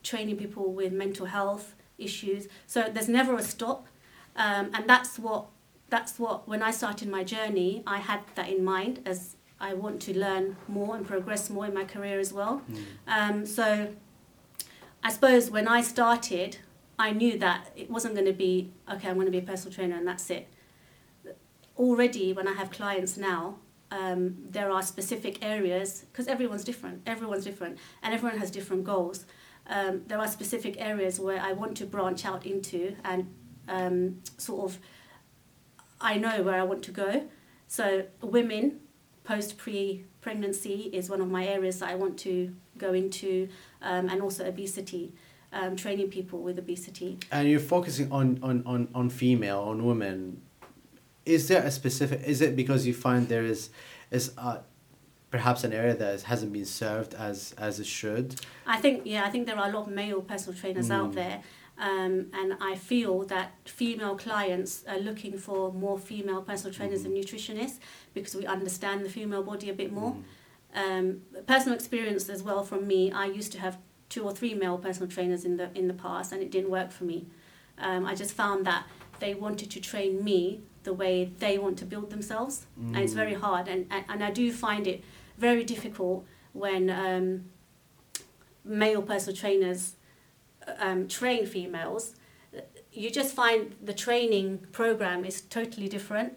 training 0.03 0.37
people 0.37 0.73
with 0.73 0.91
mental 0.91 1.25
health 1.25 1.75
issues. 1.97 2.47
So 2.67 2.83
there's 2.93 3.09
never 3.09 3.35
a 3.35 3.43
stop, 3.43 3.87
um, 4.35 4.71
and 4.73 4.83
that's 4.87 5.17
what 5.17 5.47
that's 5.89 6.19
what 6.19 6.47
when 6.47 6.61
I 6.61 6.71
started 6.71 7.07
my 7.09 7.23
journey, 7.23 7.83
I 7.87 7.97
had 7.99 8.21
that 8.35 8.49
in 8.49 8.63
mind 8.63 8.99
as 9.05 9.37
I 9.59 9.73
want 9.73 10.01
to 10.03 10.17
learn 10.17 10.55
more 10.67 10.95
and 10.95 11.05
progress 11.05 11.49
more 11.49 11.65
in 11.65 11.73
my 11.73 11.83
career 11.83 12.19
as 12.19 12.31
well. 12.31 12.61
Um, 13.07 13.45
so 13.45 13.89
I 15.03 15.11
suppose 15.11 15.49
when 15.49 15.67
I 15.67 15.81
started, 15.81 16.57
I 16.97 17.11
knew 17.11 17.37
that 17.39 17.71
it 17.75 17.89
wasn't 17.89 18.15
going 18.15 18.25
to 18.27 18.33
be 18.33 18.71
okay. 18.91 19.07
I'm 19.09 19.15
going 19.15 19.25
to 19.25 19.31
be 19.31 19.37
a 19.37 19.41
personal 19.41 19.73
trainer 19.73 19.95
and 19.95 20.07
that's 20.07 20.29
it. 20.29 20.47
Already, 21.77 22.33
when 22.33 22.47
I 22.47 22.53
have 22.53 22.71
clients 22.71 23.15
now, 23.15 23.55
um, 23.91 24.35
there 24.49 24.69
are 24.69 24.83
specific 24.83 25.43
areas 25.43 26.05
because 26.11 26.27
everyone's 26.27 26.63
different. 26.63 27.01
Everyone's 27.07 27.45
different, 27.45 27.77
and 28.03 28.13
everyone 28.13 28.37
has 28.37 28.51
different 28.51 28.83
goals. 28.83 29.25
Um, 29.67 30.03
there 30.07 30.19
are 30.19 30.27
specific 30.27 30.75
areas 30.79 31.19
where 31.19 31.39
I 31.39 31.53
want 31.53 31.77
to 31.77 31.85
branch 31.85 32.25
out 32.25 32.45
into 32.45 32.95
and 33.03 33.33
um, 33.67 34.21
sort 34.37 34.71
of 34.71 34.79
I 36.01 36.17
know 36.17 36.43
where 36.43 36.55
I 36.55 36.63
want 36.63 36.83
to 36.83 36.91
go. 36.91 37.27
So 37.67 38.05
women 38.21 38.79
post 39.23 39.57
pre 39.57 40.05
pregnancy 40.21 40.89
is 40.93 41.09
one 41.09 41.21
of 41.21 41.29
my 41.29 41.45
areas 41.47 41.79
that 41.79 41.89
I 41.89 41.95
want 41.95 42.17
to 42.19 42.53
go 42.77 42.93
into, 42.93 43.47
um, 43.81 44.09
and 44.09 44.21
also 44.21 44.45
obesity, 44.47 45.13
um, 45.53 45.75
training 45.75 46.09
people 46.09 46.39
with 46.41 46.57
obesity. 46.59 47.17
and 47.31 47.47
you're 47.49 47.59
focusing 47.59 48.11
on 48.11 48.39
on 48.43 48.63
on 48.65 48.87
on 48.93 49.09
female 49.09 49.59
on 49.61 49.85
women 49.85 50.41
is 51.25 51.47
there 51.47 51.63
a 51.63 51.71
specific 51.71 52.21
is 52.25 52.41
it 52.41 52.55
because 52.55 52.87
you 52.87 52.93
find 52.93 53.27
there 53.27 53.43
is 53.45 53.69
is 54.11 54.31
uh, 54.37 54.57
perhaps 55.31 55.63
an 55.63 55.71
area 55.73 55.93
that 55.95 56.21
hasn't 56.23 56.51
been 56.51 56.65
served 56.65 57.13
as 57.13 57.53
as 57.57 57.79
it 57.79 57.85
should 57.85 58.35
I 58.65 58.77
think 58.79 59.01
yeah, 59.05 59.23
I 59.25 59.29
think 59.29 59.45
there 59.47 59.57
are 59.57 59.69
a 59.69 59.71
lot 59.71 59.87
of 59.87 59.93
male 59.93 60.21
personal 60.21 60.57
trainers 60.59 60.89
out 60.91 61.11
Mm. 61.11 61.15
there, 61.15 61.41
um, 61.79 62.27
and 62.33 62.57
I 62.59 62.75
feel 62.75 63.23
that 63.25 63.53
female 63.65 64.17
clients 64.17 64.83
are 64.87 64.99
looking 64.99 65.37
for 65.37 65.71
more 65.71 65.97
female 65.97 66.41
personal 66.41 66.73
trainers 66.73 67.05
and 67.05 67.15
nutritionists 67.15 67.79
because 68.13 68.35
we 68.35 68.45
understand 68.45 69.05
the 69.05 69.09
female 69.09 69.43
body 69.43 69.69
a 69.69 69.73
bit 69.73 69.91
more. 69.91 70.17
Um, 70.75 71.21
personal 71.47 71.75
experience 71.75 72.29
as 72.29 72.43
well 72.43 72.63
from 72.63 72.85
me. 72.85 73.11
I 73.11 73.25
used 73.25 73.51
to 73.53 73.59
have 73.59 73.77
two 74.09 74.23
or 74.23 74.33
three 74.33 74.53
male 74.53 74.77
personal 74.77 75.09
trainers 75.09 75.45
in 75.45 75.57
the 75.57 75.69
in 75.73 75.87
the 75.87 75.93
past, 75.93 76.31
and 76.33 76.41
it 76.41 76.51
didn't 76.51 76.69
work 76.69 76.91
for 76.91 77.05
me. 77.05 77.25
Um, 77.77 78.05
I 78.05 78.13
just 78.13 78.33
found 78.33 78.65
that 78.65 78.85
they 79.19 79.33
wanted 79.33 79.71
to 79.71 79.79
train 79.79 80.23
me 80.23 80.61
the 80.83 80.93
way 80.93 81.31
they 81.39 81.57
want 81.57 81.77
to 81.79 81.85
build 81.85 82.09
themselves, 82.09 82.65
and 82.77 82.97
it's 82.97 83.13
very 83.13 83.35
hard. 83.35 83.67
And, 83.67 83.87
and 83.89 84.03
and 84.09 84.23
I 84.23 84.31
do 84.31 84.51
find 84.51 84.85
it 84.85 85.03
very 85.37 85.63
difficult 85.63 86.25
when 86.51 86.89
um, 86.89 87.45
male 88.65 89.01
personal 89.01 89.35
trainers 89.35 89.95
um, 90.79 91.07
train 91.07 91.45
females. 91.45 92.15
You 92.91 93.09
just 93.11 93.35
find 93.35 93.75
the 93.81 93.93
training 93.93 94.65
program 94.71 95.23
is 95.25 95.41
totally 95.41 95.87
different. 95.87 96.33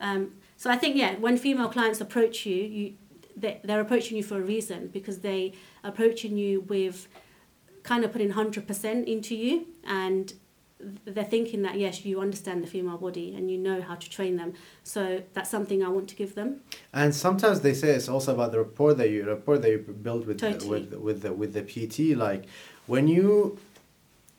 Um, 0.00 0.32
so 0.56 0.70
I 0.70 0.76
think 0.76 0.96
yeah, 0.96 1.14
when 1.16 1.36
female 1.38 1.68
clients 1.68 2.00
approach 2.00 2.46
you, 2.46 2.56
you 2.56 2.94
they, 3.36 3.60
they're 3.64 3.80
approaching 3.80 4.16
you 4.16 4.22
for 4.22 4.36
a 4.38 4.42
reason 4.42 4.88
because 4.92 5.18
they 5.20 5.52
approaching 5.82 6.36
you 6.36 6.60
with 6.62 7.08
kind 7.82 8.04
of 8.04 8.12
putting 8.12 8.30
hundred 8.30 8.66
percent 8.66 9.06
into 9.08 9.34
you, 9.36 9.66
and 9.84 10.32
they're 11.04 11.24
thinking 11.24 11.62
that 11.62 11.78
yes, 11.78 12.04
you 12.04 12.20
understand 12.20 12.62
the 12.62 12.66
female 12.66 12.98
body 12.98 13.34
and 13.34 13.50
you 13.50 13.56
know 13.58 13.80
how 13.80 13.94
to 13.94 14.10
train 14.10 14.36
them. 14.36 14.52
So 14.82 15.22
that's 15.32 15.50
something 15.50 15.82
I 15.82 15.88
want 15.88 16.08
to 16.08 16.16
give 16.16 16.34
them. 16.34 16.60
and 16.92 17.14
sometimes 17.14 17.60
they 17.60 17.74
say 17.74 17.90
it's 17.90 18.08
also 18.08 18.34
about 18.34 18.50
the 18.52 18.58
rapport 18.58 18.94
that 18.94 19.10
you 19.10 19.26
rapport 19.26 19.58
that 19.58 19.70
you 19.70 19.78
build 19.78 20.26
with 20.26 20.38
Totally. 20.38 20.68
with 20.70 20.92
with 20.94 21.22
the, 21.22 21.32
with 21.32 21.52
the 21.54 21.62
PT 21.62 22.16
like 22.16 22.46
when 22.86 23.08
you 23.08 23.58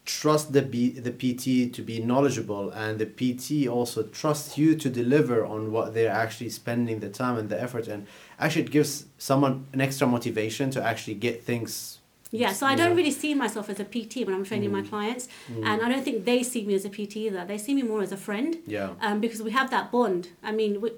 trust 0.06 0.54
the 0.54 0.62
B, 0.62 0.92
the 0.92 1.12
PT 1.12 1.74
to 1.74 1.82
be 1.82 2.00
knowledgeable 2.00 2.70
and 2.70 3.00
the 3.00 3.08
PT 3.08 3.68
also 3.68 4.04
trusts 4.04 4.56
you 4.58 4.76
to 4.76 4.90
deliver 4.90 5.44
on 5.44 5.72
what 5.72 5.96
they're 5.96 6.12
actually 6.12 6.50
spending 6.50 7.00
the 7.00 7.10
time 7.10 7.38
and 7.38 7.50
the 7.50 7.60
effort 7.60 7.88
and 7.88 8.06
actually 8.40 8.62
it 8.64 8.72
gives 8.72 9.06
someone 9.18 9.66
an 9.74 9.82
extra 9.82 10.06
motivation 10.08 10.70
to 10.70 10.84
actually 10.84 11.16
get 11.16 11.44
things 11.44 12.00
Yeah, 12.32 12.54
so 12.54 12.66
I 12.68 12.76
don't 12.76 12.96
really 12.96 13.12
see 13.12 13.34
myself 13.34 13.70
as 13.70 13.80
a 13.80 13.86
PT 13.86 14.26
when 14.26 14.34
I'm 14.36 14.44
training 14.44 14.72
my 14.72 14.82
clients, 14.82 15.28
and 15.70 15.82
I 15.86 15.88
don't 15.92 16.04
think 16.04 16.26
they 16.26 16.44
see 16.44 16.66
me 16.66 16.74
as 16.74 16.84
a 16.84 16.90
PT 16.90 17.16
either. 17.28 17.46
They 17.46 17.58
see 17.58 17.74
me 17.80 17.84
more 17.84 18.02
as 18.02 18.12
a 18.12 18.18
friend 18.18 18.58
yeah 18.68 18.90
um, 19.06 19.18
because 19.22 19.42
we 19.48 19.52
have 19.52 19.70
that 19.76 19.86
bond. 19.96 20.30
I 20.44 20.52
mean, 20.52 20.82
we, 20.82 20.90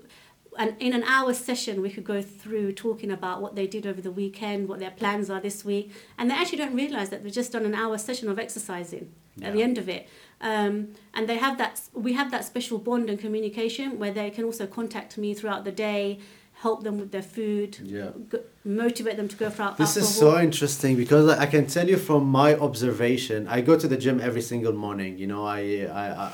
and 0.57 0.75
in 0.79 0.93
an 0.93 1.03
hour 1.03 1.33
session, 1.33 1.81
we 1.81 1.89
could 1.89 2.03
go 2.03 2.21
through 2.21 2.73
talking 2.73 3.11
about 3.11 3.41
what 3.41 3.55
they 3.55 3.67
did 3.67 3.85
over 3.85 4.01
the 4.01 4.11
weekend, 4.11 4.67
what 4.67 4.79
their 4.79 4.91
plans 4.91 5.29
are 5.29 5.39
this 5.39 5.63
week, 5.63 5.91
and 6.17 6.29
they 6.29 6.35
actually 6.35 6.57
don't 6.57 6.75
realize 6.75 7.09
that 7.09 7.23
they've 7.23 7.31
just 7.33 7.51
done 7.51 7.65
an 7.65 7.75
hour 7.75 7.97
session 7.97 8.29
of 8.29 8.37
exercising 8.39 9.11
at 9.41 9.53
the 9.53 9.61
end 9.61 9.77
of 9.77 9.87
it. 9.87 10.09
Um, 10.41 10.89
and 11.13 11.27
they 11.29 11.37
have 11.37 11.57
that. 11.59 11.81
We 11.93 12.13
have 12.13 12.31
that 12.31 12.43
special 12.45 12.77
bond 12.79 13.09
and 13.09 13.19
communication 13.19 13.99
where 13.99 14.11
they 14.11 14.29
can 14.29 14.43
also 14.45 14.65
contact 14.67 15.17
me 15.17 15.33
throughout 15.33 15.63
the 15.63 15.71
day, 15.71 16.19
help 16.53 16.83
them 16.83 16.97
with 16.99 17.11
their 17.11 17.21
food, 17.21 17.77
yeah 17.83 18.09
g- 18.31 18.39
motivate 18.63 19.15
them 19.17 19.27
to 19.27 19.35
go 19.35 19.49
for 19.49 19.63
out. 19.63 19.77
This 19.77 19.95
out 19.97 20.03
is 20.03 20.17
for 20.19 20.25
a 20.25 20.27
walk. 20.27 20.37
so 20.37 20.41
interesting 20.43 20.95
because 20.95 21.29
I 21.29 21.45
can 21.45 21.67
tell 21.67 21.87
you 21.87 21.97
from 21.97 22.25
my 22.25 22.55
observation, 22.55 23.47
I 23.47 23.61
go 23.61 23.77
to 23.77 23.87
the 23.87 23.97
gym 23.97 24.19
every 24.19 24.41
single 24.41 24.73
morning. 24.73 25.17
You 25.17 25.27
know, 25.27 25.45
I, 25.45 25.59
I, 25.91 26.05
I 26.25 26.31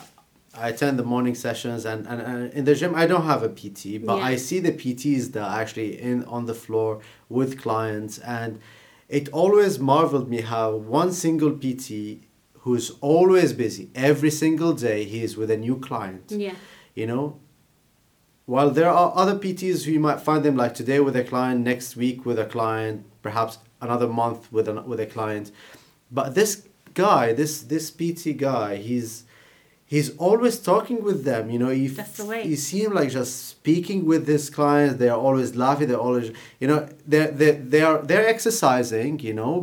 I 0.55 0.69
attend 0.69 0.99
the 0.99 1.03
morning 1.03 1.35
sessions, 1.35 1.83
and, 1.85 2.05
and, 2.07 2.21
and 2.21 2.53
in 2.53 2.65
the 2.65 2.75
gym 2.75 2.93
I 2.95 3.07
don't 3.07 3.25
have 3.25 3.41
a 3.43 3.49
PT, 3.49 4.05
but 4.05 4.17
Yeah. 4.17 4.23
I 4.31 4.35
see 4.35 4.59
the 4.59 4.71
PTs 4.71 5.31
that 5.33 5.41
are 5.43 5.59
actually 5.61 5.99
in 5.99 6.23
on 6.25 6.45
the 6.45 6.53
floor 6.53 6.99
with 7.29 7.59
clients, 7.59 8.19
and 8.19 8.59
it 9.09 9.29
always 9.29 9.79
marveled 9.79 10.29
me 10.29 10.41
how 10.41 10.75
one 10.75 11.11
single 11.11 11.51
PT 11.51 12.23
who's 12.59 12.91
always 13.01 13.51
busy 13.53 13.89
every 13.93 14.31
single 14.31 14.73
day 14.73 15.03
he 15.03 15.21
is 15.23 15.35
with 15.35 15.51
a 15.51 15.57
new 15.57 15.77
client 15.77 16.31
Yeah. 16.31 16.55
you 16.95 17.05
know 17.05 17.37
while 18.45 18.69
there 18.71 18.89
are 18.89 19.11
other 19.15 19.35
pts 19.37 19.83
who 19.83 19.91
you 19.91 19.99
might 19.99 20.21
find 20.21 20.45
them 20.45 20.55
like 20.55 20.73
today 20.73 20.99
with 21.01 21.15
a 21.17 21.25
client 21.25 21.59
next 21.61 21.97
week 21.97 22.25
with 22.25 22.39
a 22.39 22.45
client 22.45 23.05
perhaps 23.21 23.57
another 23.81 24.07
month 24.07 24.49
with 24.51 24.69
an, 24.69 24.85
with 24.87 25.01
a 25.01 25.05
client 25.05 25.51
but 26.09 26.35
this 26.35 26.51
guy 26.93 27.33
this 27.33 27.61
this 27.63 27.91
pt 27.91 28.37
guy 28.37 28.77
he's 28.77 29.25
he's 29.95 30.09
always 30.27 30.55
talking 30.71 30.99
with 31.07 31.19
them 31.29 31.43
you 31.53 31.59
know 31.63 31.71
you, 31.81 31.87
That's 32.01 32.17
the 32.21 32.25
way. 32.31 32.41
you 32.51 32.57
see 32.67 32.79
him 32.85 32.93
like 32.99 33.09
just 33.19 33.33
speaking 33.55 33.99
with 34.11 34.23
his 34.35 34.45
clients 34.57 34.93
they're 35.01 35.21
always 35.27 35.49
laughing 35.63 35.87
they're 35.89 36.05
always 36.09 36.27
you 36.61 36.67
know 36.71 36.79
they're 37.11 37.31
they're 37.39 37.57
they 37.73 37.81
are 37.89 37.97
they're 38.09 38.27
exercising 38.35 39.13
you 39.27 39.33
know 39.39 39.55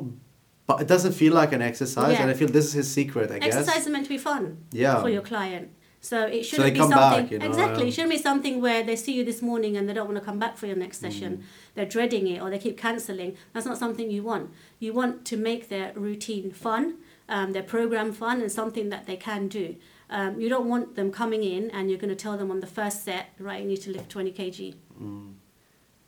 but 0.69 0.77
it 0.83 0.89
doesn't 0.95 1.15
feel 1.23 1.35
like 1.41 1.53
an 1.59 1.63
exercise 1.71 2.13
Yeah. 2.15 2.23
and 2.23 2.29
i 2.33 2.35
feel 2.41 2.51
this 2.59 2.67
is 2.71 2.75
his 2.81 2.89
secret 2.99 3.27
i 3.35 3.39
guess 3.39 3.55
Exercise 3.57 3.83
is 3.87 3.91
meant 3.95 4.05
to 4.09 4.13
be 4.17 4.23
fun 4.31 4.43
Yeah. 4.83 4.97
for 5.03 5.11
your 5.17 5.23
client. 5.33 5.67
So 6.11 6.17
it 6.37 6.43
shouldn't 6.47 6.73
be 6.73 6.81
come 6.83 6.91
something 6.97 7.23
back, 7.25 7.31
you 7.33 7.39
know, 7.41 7.49
exactly. 7.51 7.83
yeah. 7.83 7.89
It 7.89 7.93
shouldn't 7.95 8.15
be 8.19 8.23
something 8.31 8.55
where 8.67 8.83
they 8.89 8.97
see 9.05 9.13
you 9.19 9.23
this 9.31 9.41
morning 9.51 9.73
and 9.77 9.83
they 9.87 9.93
don't 9.97 10.09
want 10.11 10.19
to 10.23 10.25
come 10.31 10.39
back 10.45 10.55
for 10.61 10.67
your 10.71 10.79
next 10.85 10.99
Mm. 10.99 11.05
session. 11.07 11.31
They're 11.75 11.91
dreading 11.97 12.25
it 12.33 12.39
or 12.43 12.47
they 12.53 12.59
keep 12.67 12.77
cancelling. 12.87 13.31
That's 13.53 13.69
not 13.71 13.77
something 13.85 14.07
you 14.17 14.23
want. 14.31 14.47
You 14.85 14.91
want 15.01 15.15
to 15.31 15.37
make 15.51 15.63
their 15.75 15.87
routine 16.07 16.47
fun, 16.67 16.85
um, 17.29 17.49
their 17.57 17.67
program 17.75 18.09
fun, 18.23 18.37
and 18.45 18.51
something 18.61 18.87
that 18.95 19.03
they 19.09 19.19
can 19.29 19.43
do. 19.61 19.67
Um, 20.11 20.40
you 20.40 20.49
don't 20.49 20.69
want 20.69 20.97
them 20.97 21.12
coming 21.12 21.45
in 21.45 21.71
and 21.71 21.88
you're 21.88 21.99
going 21.99 22.11
to 22.11 22.17
tell 22.17 22.37
them 22.37 22.50
on 22.50 22.59
the 22.59 22.67
first 22.67 23.05
set, 23.05 23.31
right, 23.38 23.62
you 23.62 23.69
need 23.69 23.81
to 23.83 23.90
lift 23.90 24.11
20 24.11 24.33
kg. 24.33 24.75
Mm. 25.00 25.35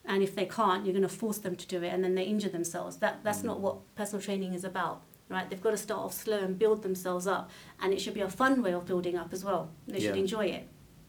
And 0.05 0.23
if 0.25 0.35
they 0.35 0.45
can't, 0.45 0.85
you're 0.85 0.93
going 0.93 1.03
to 1.03 1.09
force 1.09 1.39
them 1.39 1.55
to 1.55 1.67
do 1.67 1.81
it, 1.85 1.93
and 1.95 2.03
then 2.03 2.17
they 2.17 2.25
injure 2.25 2.49
themselves. 2.49 2.97
That 2.97 3.23
that's 3.23 3.45
not 3.45 3.61
what 3.61 3.95
personal 3.95 4.21
training 4.21 4.53
is 4.53 4.65
about, 4.65 5.03
right? 5.29 5.49
They've 5.49 5.63
got 5.63 5.71
to 5.71 5.77
start 5.77 6.01
off 6.01 6.13
slow 6.13 6.39
and 6.39 6.59
build 6.59 6.83
themselves 6.83 7.29
up, 7.29 7.53
and 7.81 7.93
it 7.93 8.01
should 8.01 8.15
be 8.15 8.21
a 8.21 8.29
fun 8.29 8.63
way 8.63 8.75
of 8.75 8.85
building 8.85 9.17
up 9.17 9.33
as 9.33 9.45
well. 9.45 9.71
They 9.87 10.01
should 10.01 10.17
enjoy 10.17 10.47
it. 10.47 10.67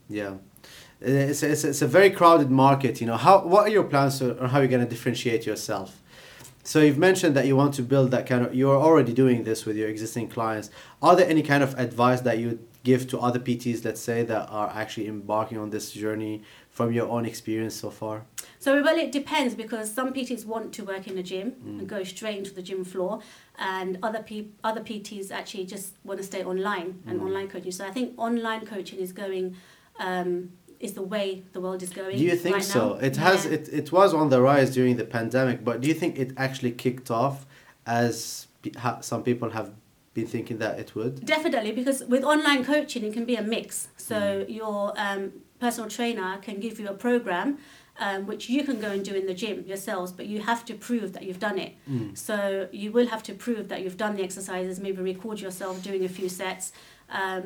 Yeah, 0.07 0.35
it's, 1.01 1.41
it's, 1.41 1.63
it's 1.63 1.81
a 1.81 1.87
very 1.87 2.11
crowded 2.11 2.51
market. 2.51 3.01
You 3.01 3.07
know, 3.07 3.17
how 3.17 3.43
what 3.47 3.63
are 3.63 3.71
your 3.71 3.85
plans 3.85 4.21
on 4.21 4.37
how 4.49 4.59
you're 4.59 4.67
going 4.67 4.83
to 4.83 4.89
differentiate 4.89 5.47
yourself? 5.47 6.02
So 6.63 6.79
you've 6.79 6.97
mentioned 6.97 7.35
that 7.35 7.45
you 7.45 7.57
want 7.57 7.73
to 7.75 7.81
build 7.81 8.11
that 8.11 8.25
kind 8.25 8.45
of. 8.45 8.55
You're 8.55 8.77
already 8.77 9.13
doing 9.13 9.43
this 9.43 9.65
with 9.65 9.75
your 9.75 9.89
existing 9.89 10.29
clients. 10.29 10.69
Are 11.01 11.15
there 11.15 11.27
any 11.27 11.43
kind 11.43 11.61
of 11.61 11.77
advice 11.77 12.21
that 12.21 12.37
you 12.39 12.59
give 12.83 13.07
to 13.09 13.19
other 13.19 13.39
PTs, 13.39 13.83
let's 13.83 13.99
say, 13.99 14.23
that 14.23 14.49
are 14.49 14.69
actually 14.69 15.07
embarking 15.07 15.57
on 15.57 15.69
this 15.71 15.91
journey 15.91 16.41
from 16.69 16.93
your 16.93 17.09
own 17.09 17.25
experience 17.25 17.75
so 17.75 17.89
far? 17.89 18.23
So 18.59 18.81
well, 18.81 18.97
it 18.97 19.11
depends 19.11 19.55
because 19.55 19.93
some 19.93 20.13
PTs 20.13 20.45
want 20.45 20.73
to 20.75 20.85
work 20.85 21.05
in 21.07 21.17
a 21.17 21.23
gym 21.23 21.53
and 21.65 21.87
go 21.87 22.03
straight 22.05 22.37
into 22.37 22.53
the 22.53 22.61
gym 22.61 22.85
floor, 22.85 23.19
and 23.59 23.97
other 24.01 24.23
P- 24.23 24.51
other 24.63 24.81
PTs 24.81 25.31
actually 25.31 25.65
just 25.65 25.95
want 26.05 26.19
to 26.19 26.25
stay 26.25 26.45
online 26.45 27.03
and 27.05 27.21
online 27.21 27.49
coaching. 27.49 27.71
So 27.71 27.85
I 27.85 27.91
think 27.91 28.13
online 28.17 28.65
coaching 28.65 28.99
is 28.99 29.11
going. 29.11 29.57
Um, 29.99 30.53
is 30.85 30.91
the 30.93 31.07
way 31.13 31.25
the 31.55 31.61
world 31.65 31.81
is 31.87 31.91
going. 31.99 32.15
Do 32.17 32.23
you 32.31 32.35
think 32.43 32.55
right 32.55 32.63
so? 32.75 32.81
now. 32.83 32.93
It 33.09 33.15
has. 33.25 33.39
Yeah. 33.45 33.53
It, 33.55 33.63
it 33.81 33.87
was 33.97 34.09
on 34.21 34.27
the 34.33 34.39
rise 34.49 34.69
during 34.77 34.95
the 35.01 35.05
pandemic, 35.17 35.57
but 35.67 35.75
do 35.81 35.87
you 35.91 35.97
think 36.01 36.11
it 36.23 36.29
actually 36.45 36.71
kicked 36.85 37.09
off 37.21 37.37
as 37.85 38.47
some 39.01 39.21
people 39.23 39.49
have 39.51 39.69
been 40.13 40.27
thinking 40.27 40.57
that 40.63 40.73
it 40.83 40.89
would? 40.95 41.13
Definitely, 41.25 41.71
because 41.71 42.03
with 42.13 42.23
online 42.23 42.63
coaching, 42.73 43.03
it 43.07 43.13
can 43.17 43.25
be 43.25 43.35
a 43.43 43.45
mix. 43.55 43.87
So 44.09 44.15
Mm. 44.15 44.55
your 44.59 44.79
um, 45.05 45.21
personal 45.59 45.89
trainer 45.97 46.29
can 46.47 46.55
give 46.65 46.75
you 46.79 46.87
a 46.95 46.97
program, 47.07 47.47
um, 48.05 48.19
which 48.31 48.43
you 48.55 48.61
can 48.67 48.77
go 48.85 48.89
and 48.95 49.01
do 49.09 49.13
in 49.21 49.25
the 49.31 49.33
gym 49.41 49.57
yourselves, 49.73 50.11
but 50.17 50.25
you 50.31 50.39
have 50.51 50.61
to 50.69 50.73
prove 50.87 51.07
that 51.15 51.23
you've 51.27 51.43
done 51.49 51.57
it. 51.65 51.73
Mm. 51.89 52.17
So 52.27 52.67
you 52.81 52.91
will 52.95 53.07
have 53.13 53.23
to 53.29 53.33
prove 53.45 53.63
that 53.71 53.79
you've 53.83 53.97
done 54.05 54.13
the 54.17 54.23
exercises. 54.29 54.79
Maybe 54.79 55.01
record 55.13 55.37
yourself 55.45 55.73
doing 55.89 56.03
a 56.09 56.09
few 56.17 56.29
sets, 56.41 56.65
um, 57.21 57.45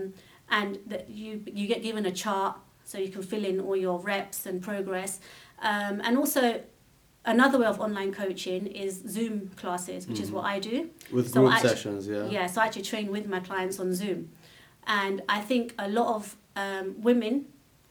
and 0.60 0.72
that 0.92 1.04
you 1.20 1.32
you 1.60 1.66
get 1.74 1.80
given 1.88 2.04
a 2.06 2.12
chart 2.24 2.54
so 2.88 2.98
you 2.98 3.10
can 3.10 3.22
fill 3.22 3.44
in 3.46 3.60
all 3.60 3.76
your 3.76 4.00
reps 4.00 4.46
and 4.46 4.62
progress, 4.62 5.20
um, 5.62 5.96
and 6.06 6.18
also. 6.18 6.44
Another 7.26 7.60
way 7.60 7.66
of 7.66 7.82
online 7.82 8.14
coaching 8.14 8.68
is 8.68 9.04
Zoom 9.16 9.50
classes, 9.58 10.08
which 10.08 10.22
is 10.22 10.30
Mhm. 10.30 10.36
what 10.36 10.46
I 10.46 10.60
do. 10.60 10.90
With 11.12 11.28
So 11.34 11.42
group 11.42 11.56
actu- 11.56 11.68
sessions, 11.68 12.08
yeah. 12.08 12.26
Yeah, 12.30 12.48
so 12.48 12.62
I 12.62 12.68
actually 12.68 12.84
train 12.84 13.12
with 13.12 13.28
my 13.28 13.42
clients 13.42 13.82
on 13.82 13.94
Zoom. 13.94 14.30
And 15.02 15.22
I 15.28 15.42
think 15.42 15.76
a 15.78 15.90
lot 15.90 16.08
of 16.16 16.38
um, 16.56 16.96
women 17.10 17.34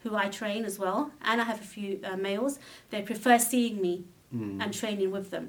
who 0.04 0.16
I 0.16 0.26
train 0.40 0.64
as 0.64 0.78
well, 0.78 1.10
and 1.20 1.38
I 1.42 1.44
have 1.44 1.60
a 1.60 1.68
few 1.76 2.00
uh, 2.02 2.16
males, 2.16 2.58
they 2.88 3.02
prefer 3.02 3.38
seeing 3.38 3.76
me 3.82 3.94
Mm. 4.34 4.62
and 4.62 4.72
training 4.72 5.10
with 5.10 5.28
them. 5.30 5.46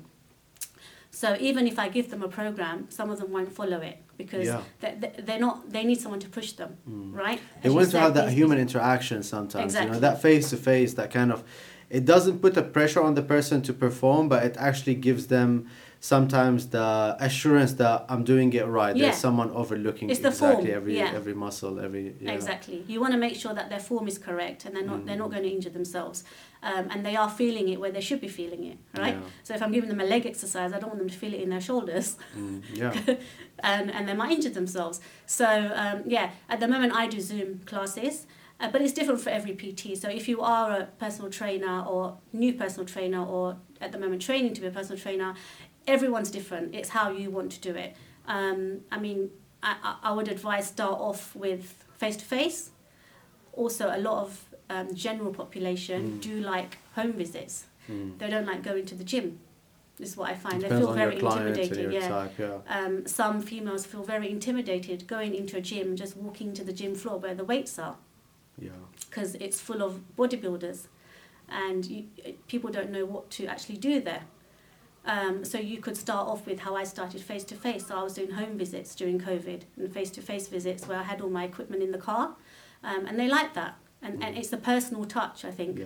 So 1.10 1.38
even 1.40 1.66
if 1.66 1.80
I 1.80 1.88
give 1.88 2.10
them 2.10 2.22
a 2.22 2.28
program, 2.40 2.88
some 2.90 3.10
of 3.10 3.18
them 3.20 3.32
won't 3.32 3.54
follow 3.54 3.80
it 3.92 3.98
because 4.18 4.46
Yeah. 4.48 4.62
they, 4.82 4.96
they- 5.02 5.22
they're 5.26 5.40
not. 5.40 5.72
They 5.72 5.84
need 5.84 6.00
someone 6.02 6.20
to 6.22 6.30
push 6.30 6.52
them, 6.54 6.72
Mm. 6.90 7.14
right? 7.16 7.40
They 7.62 7.70
As 7.70 7.74
you 7.74 7.78
want 7.80 7.92
to 7.92 8.00
have 8.00 8.14
that 8.16 8.30
human 8.32 8.58
interaction 8.60 9.24
sometimes. 9.24 9.74
You 9.74 9.80
Exactly. 9.82 9.92
know, 9.94 10.00
that 10.00 10.22
face 10.22 10.50
to 10.52 10.58
face, 10.58 10.94
that 10.96 11.10
kind 11.12 11.32
of. 11.32 11.44
It 11.90 12.04
doesn't 12.04 12.40
put 12.42 12.58
a 12.58 12.64
pressure 12.64 13.02
on 13.02 13.14
the 13.16 13.22
person 13.22 13.62
to 13.62 13.72
perform, 13.74 14.28
but 14.28 14.44
it 14.44 14.56
actually 14.58 14.96
gives 14.96 15.28
them 15.28 15.68
sometimes 16.00 16.68
the 16.70 17.16
assurance 17.20 17.74
that 17.74 18.06
I'm 18.10 18.24
doing 18.24 18.54
it 18.54 18.66
right. 18.68 18.96
Yeah. 18.96 19.04
There's 19.06 19.18
someone 19.18 19.50
overlooking 19.52 20.10
It's 20.10 20.20
the 20.20 20.28
exactly 20.30 20.66
form, 20.68 20.78
every 20.78 20.98
yeah. 20.98 21.12
every 21.20 21.34
muscle, 21.34 21.80
every. 21.80 22.14
Yeah. 22.20 22.32
Exactly. 22.34 22.84
You 22.88 23.00
want 23.02 23.14
to 23.14 23.18
make 23.20 23.36
sure 23.36 23.54
that 23.54 23.70
their 23.70 23.80
form 23.80 24.08
is 24.08 24.18
correct 24.18 24.66
and 24.66 24.76
they're 24.76 24.84
not 24.92 25.06
they're 25.06 25.16
Mm. 25.16 25.20
not 25.26 25.32
going 25.32 25.44
to 25.44 25.50
injure 25.50 25.72
themselves, 25.80 26.24
um, 26.64 26.88
and 26.90 27.06
they 27.06 27.16
are 27.16 27.30
feeling 27.30 27.70
it 27.70 27.80
where 27.80 27.92
they 27.92 28.02
should 28.02 28.22
be 28.22 28.28
feeling 28.28 28.64
it, 28.66 28.78
right? 28.98 29.16
Yeah. 29.16 29.22
So 29.44 29.54
if 29.54 29.62
I'm 29.62 29.72
giving 29.72 29.90
them 29.90 30.00
a 30.00 30.06
leg 30.06 30.26
exercise, 30.26 30.74
I 30.74 30.80
don't 30.80 30.90
want 30.90 31.00
them 31.00 31.10
to 31.10 31.18
feel 31.18 31.34
it 31.34 31.42
in 31.42 31.50
their 31.50 31.62
shoulders. 31.62 32.18
Mm, 32.38 32.64
yeah. 32.74 32.94
and, 33.60 33.92
and 33.92 34.08
they 34.08 34.14
might 34.14 34.32
injure 34.32 34.50
themselves. 34.50 35.00
So 35.26 35.72
um, 35.76 36.04
yeah, 36.06 36.32
at 36.50 36.60
the 36.60 36.68
moment 36.68 36.94
I 36.94 37.08
do 37.08 37.20
Zoom 37.20 37.62
classes, 37.66 38.26
uh, 38.60 38.70
but 38.72 38.82
it's 38.82 38.94
different 38.94 39.22
for 39.22 39.30
every 39.30 39.54
PT. 39.54 39.98
So 39.98 40.10
if 40.10 40.28
you 40.28 40.42
are 40.42 40.72
a 40.72 40.86
personal 40.98 41.30
trainer 41.30 41.84
or 41.84 42.18
new 42.34 42.54
personal 42.54 42.88
trainer 42.88 43.24
or 43.24 43.58
at 43.80 43.92
the 43.92 44.00
moment 44.00 44.22
training 44.22 44.54
to 44.56 44.62
be 44.62 44.68
a 44.68 44.72
personal 44.72 45.00
trainer, 45.00 45.36
everyone's 45.88 46.32
different. 46.32 46.74
It's 46.74 46.90
how 46.90 47.12
you 47.12 47.30
want 47.30 47.52
to 47.54 47.60
do 47.62 47.76
it. 47.76 47.96
Um, 48.28 48.82
I 48.92 49.00
mean, 49.00 49.30
I, 49.62 49.76
I 49.84 50.10
I 50.10 50.12
would 50.12 50.28
advise 50.28 50.68
start 50.68 51.00
off 51.00 51.36
with 51.36 51.86
face 51.98 52.18
to 52.18 52.26
face. 52.26 52.72
Also, 53.54 53.90
a 53.90 53.98
lot 53.98 54.24
of 54.24 54.47
um, 54.70 54.94
general 54.96 55.32
population 55.34 56.00
Mm. 56.18 56.22
do 56.22 56.40
like 56.42 56.78
home 56.96 57.14
visits. 57.14 57.66
Mm. 57.90 58.18
They 58.20 58.30
don't 58.30 58.46
like 58.46 58.64
going 58.64 58.86
to 58.88 58.96
the 58.96 59.04
gym. 59.04 59.40
This 59.98 60.10
is 60.12 60.18
what 60.18 60.30
I 60.30 60.36
find. 60.36 60.62
they 60.62 60.70
feel 60.70 60.94
very 60.94 61.14
your 61.16 61.22
client 61.22 61.48
and 61.48 61.58
intimidated. 61.58 61.94
Yeah 61.94 62.08
type, 62.08 62.34
yeah. 62.38 62.58
um, 62.78 63.08
some 63.08 63.42
females 63.42 63.86
feel 63.86 64.04
very 64.04 64.30
intimidated 64.30 65.08
going 65.08 65.34
into 65.34 65.58
a 65.58 65.62
gym, 65.62 65.96
just 65.96 66.16
walking 66.16 66.54
to 66.54 66.64
the 66.64 66.74
gym 66.74 66.94
floor 66.94 67.18
where 67.18 67.34
the 67.34 67.44
weights 67.44 67.80
are, 67.80 67.96
Yeah. 68.60 68.70
because 69.10 69.34
it's 69.36 69.60
full 69.60 69.82
of 69.82 70.02
bodybuilders, 70.16 70.88
and 71.50 71.86
you, 71.86 72.06
people 72.48 72.70
don't 72.70 72.92
know 72.92 73.06
what 73.06 73.32
to 73.32 73.48
actually 73.48 73.78
do 73.78 74.00
there. 74.02 74.24
Um, 75.06 75.46
so 75.46 75.58
you 75.58 75.78
could 75.80 75.96
start 75.96 76.28
off 76.28 76.46
with 76.46 76.60
how 76.60 76.76
I 76.76 76.84
started 76.84 77.22
face 77.22 77.46
to 77.46 77.56
face. 77.56 77.88
So 77.88 77.98
I 77.98 78.04
was 78.04 78.14
doing 78.14 78.32
home 78.32 78.58
visits 78.58 78.94
during 78.94 79.20
COVID 79.22 79.62
and 79.78 79.92
face 79.94 80.12
to 80.12 80.22
face 80.22 80.48
visits 80.50 80.86
where 80.88 81.00
I 81.00 81.04
had 81.04 81.22
all 81.22 81.30
my 81.30 81.46
equipment 81.46 81.82
in 81.82 81.92
the 81.92 81.98
car, 81.98 82.36
um, 82.84 83.06
and 83.08 83.18
they 83.18 83.28
like 83.30 83.54
that. 83.54 83.78
And, 84.08 84.24
and 84.24 84.38
it's 84.38 84.50
the 84.50 84.58
personal 84.58 85.06
touch, 85.06 85.44
I 85.46 85.52
think. 85.52 85.80
Yeah. 85.80 85.86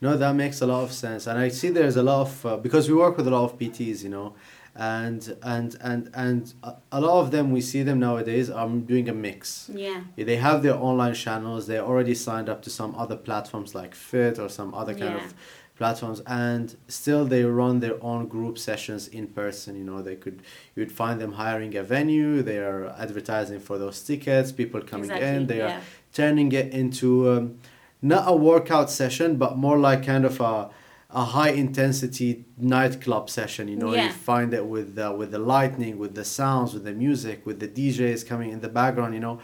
No, 0.00 0.16
that 0.16 0.34
makes 0.34 0.60
a 0.60 0.66
lot 0.66 0.84
of 0.84 0.92
sense, 0.92 1.26
and 1.26 1.36
I 1.38 1.48
see 1.48 1.70
there's 1.70 1.96
a 1.96 2.02
lot 2.04 2.20
of 2.26 2.46
uh, 2.46 2.56
because 2.56 2.88
we 2.88 2.94
work 2.94 3.16
with 3.16 3.26
a 3.26 3.30
lot 3.30 3.44
of 3.44 3.58
PTs, 3.58 4.04
you 4.04 4.08
know, 4.10 4.34
and 4.76 5.36
and 5.42 5.76
and 5.80 6.08
and 6.14 6.54
a, 6.92 7.00
lot 7.00 7.20
of 7.22 7.32
them 7.32 7.50
we 7.50 7.60
see 7.60 7.82
them 7.82 7.98
nowadays 7.98 8.48
are 8.48 8.68
doing 8.68 9.08
a 9.08 9.12
mix. 9.12 9.68
Yeah. 9.74 10.02
They 10.16 10.36
have 10.36 10.62
their 10.62 10.76
online 10.76 11.14
channels. 11.14 11.66
They're 11.66 11.82
already 11.82 12.14
signed 12.14 12.48
up 12.48 12.62
to 12.62 12.70
some 12.70 12.94
other 12.94 13.16
platforms 13.16 13.74
like 13.74 13.92
Fit 13.96 14.38
or 14.38 14.48
some 14.48 14.72
other 14.72 14.94
kind 14.94 15.16
Yeah. 15.16 15.24
of 15.24 15.34
platforms, 15.76 16.20
and 16.26 16.76
still 16.86 17.24
they 17.24 17.42
run 17.44 17.80
their 17.80 18.02
own 18.02 18.28
group 18.28 18.56
sessions 18.56 19.08
in 19.08 19.26
person. 19.28 19.74
You 19.76 19.84
know, 19.84 20.00
they 20.00 20.14
could 20.16 20.42
you 20.76 20.80
would 20.82 20.92
find 20.92 21.20
them 21.20 21.32
hiring 21.32 21.74
a 21.76 21.82
venue. 21.82 22.42
They 22.42 22.58
are 22.58 22.86
advertising 22.98 23.58
for 23.58 23.78
those 23.78 24.00
tickets. 24.02 24.52
People 24.52 24.80
coming 24.82 25.10
exactly. 25.10 25.28
in. 25.28 25.46
They 25.48 25.60
are 25.60 25.68
yeah. 25.70 25.80
Turning 26.12 26.52
it 26.52 26.72
into 26.72 27.30
um, 27.30 27.58
not 28.02 28.24
a 28.26 28.34
workout 28.34 28.90
session, 28.90 29.36
but 29.36 29.56
more 29.56 29.78
like 29.78 30.04
kind 30.04 30.24
of 30.24 30.40
a 30.40 30.70
a 31.10 31.24
high 31.24 31.48
intensity 31.50 32.44
nightclub 32.58 33.30
session. 33.30 33.66
You 33.66 33.76
know, 33.76 33.94
Yeah. 33.94 34.06
you 34.08 34.12
find 34.12 34.52
it 34.52 34.66
with 34.66 34.94
the, 34.94 35.10
with 35.10 35.30
the 35.30 35.38
lightning, 35.38 35.96
with 35.96 36.14
the 36.14 36.24
sounds, 36.24 36.74
with 36.74 36.84
the 36.84 36.92
music, 36.92 37.46
with 37.46 37.60
the 37.60 37.68
DJs 37.68 38.26
coming 38.26 38.50
in 38.50 38.60
the 38.60 38.68
background. 38.68 39.14
You 39.14 39.20
know, 39.20 39.38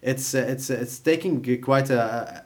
it's 0.00 0.34
uh, 0.34 0.46
it's 0.48 0.70
uh, 0.70 0.78
it's 0.80 0.98
taking 0.98 1.42
quite 1.60 1.90
a 1.90 2.44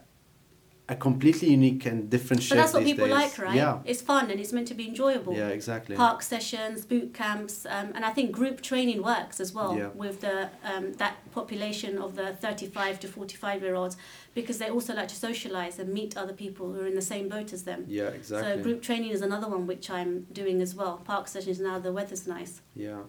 a 0.89 0.95
completely 0.95 1.49
unique 1.51 1.85
and 1.85 2.09
different 2.09 2.41
shape. 2.41 2.57
But 2.57 2.61
that's 2.63 2.73
what 2.73 2.83
people 2.83 3.05
days. 3.05 3.13
like, 3.13 3.37
right? 3.37 3.55
Yeah, 3.55 3.79
It's 3.85 4.01
fun 4.01 4.31
and 4.31 4.39
it's 4.39 4.51
meant 4.51 4.67
to 4.69 4.73
be 4.73 4.87
enjoyable. 4.87 5.35
yeah, 5.35 5.49
exactly. 5.49 5.95
Park 5.95 6.23
sessions, 6.23 6.83
boot 6.83 7.13
camps, 7.13 7.65
um, 7.67 7.91
and 7.93 8.03
I 8.03 8.09
think 8.09 8.31
group 8.31 8.61
training 8.61 9.03
works 9.03 9.39
as 9.39 9.53
well 9.53 9.77
Yeah. 9.77 9.89
with 9.93 10.21
the 10.21 10.49
um, 10.63 10.93
that 10.93 11.15
population 11.31 11.99
of 11.99 12.15
the 12.15 12.33
35 12.33 12.99
to 13.01 13.07
45 13.07 13.61
year 13.61 13.75
olds 13.75 13.97
because 14.33 14.57
they 14.57 14.69
also 14.69 14.95
like 14.95 15.09
to 15.09 15.15
socialize 15.15 15.77
and 15.77 15.93
meet 15.93 16.17
other 16.17 16.33
people 16.33 16.73
who 16.73 16.81
are 16.81 16.87
in 16.87 16.95
the 16.95 17.01
same 17.13 17.29
boat 17.29 17.53
as 17.53 17.63
them. 17.63 17.85
Yeah, 17.87 18.07
exactly. 18.09 18.53
So 18.57 18.63
group 18.63 18.81
training 18.81 19.11
is 19.11 19.21
another 19.21 19.47
one 19.47 19.67
which 19.67 19.91
I'm 19.91 20.25
doing 20.33 20.59
as 20.61 20.73
well. 20.73 20.97
Park 21.05 21.27
sessions 21.27 21.59
now 21.59 21.77
the 21.77 21.93
weather's 21.93 22.25
nice. 22.27 22.61
Yeah. 22.75 23.01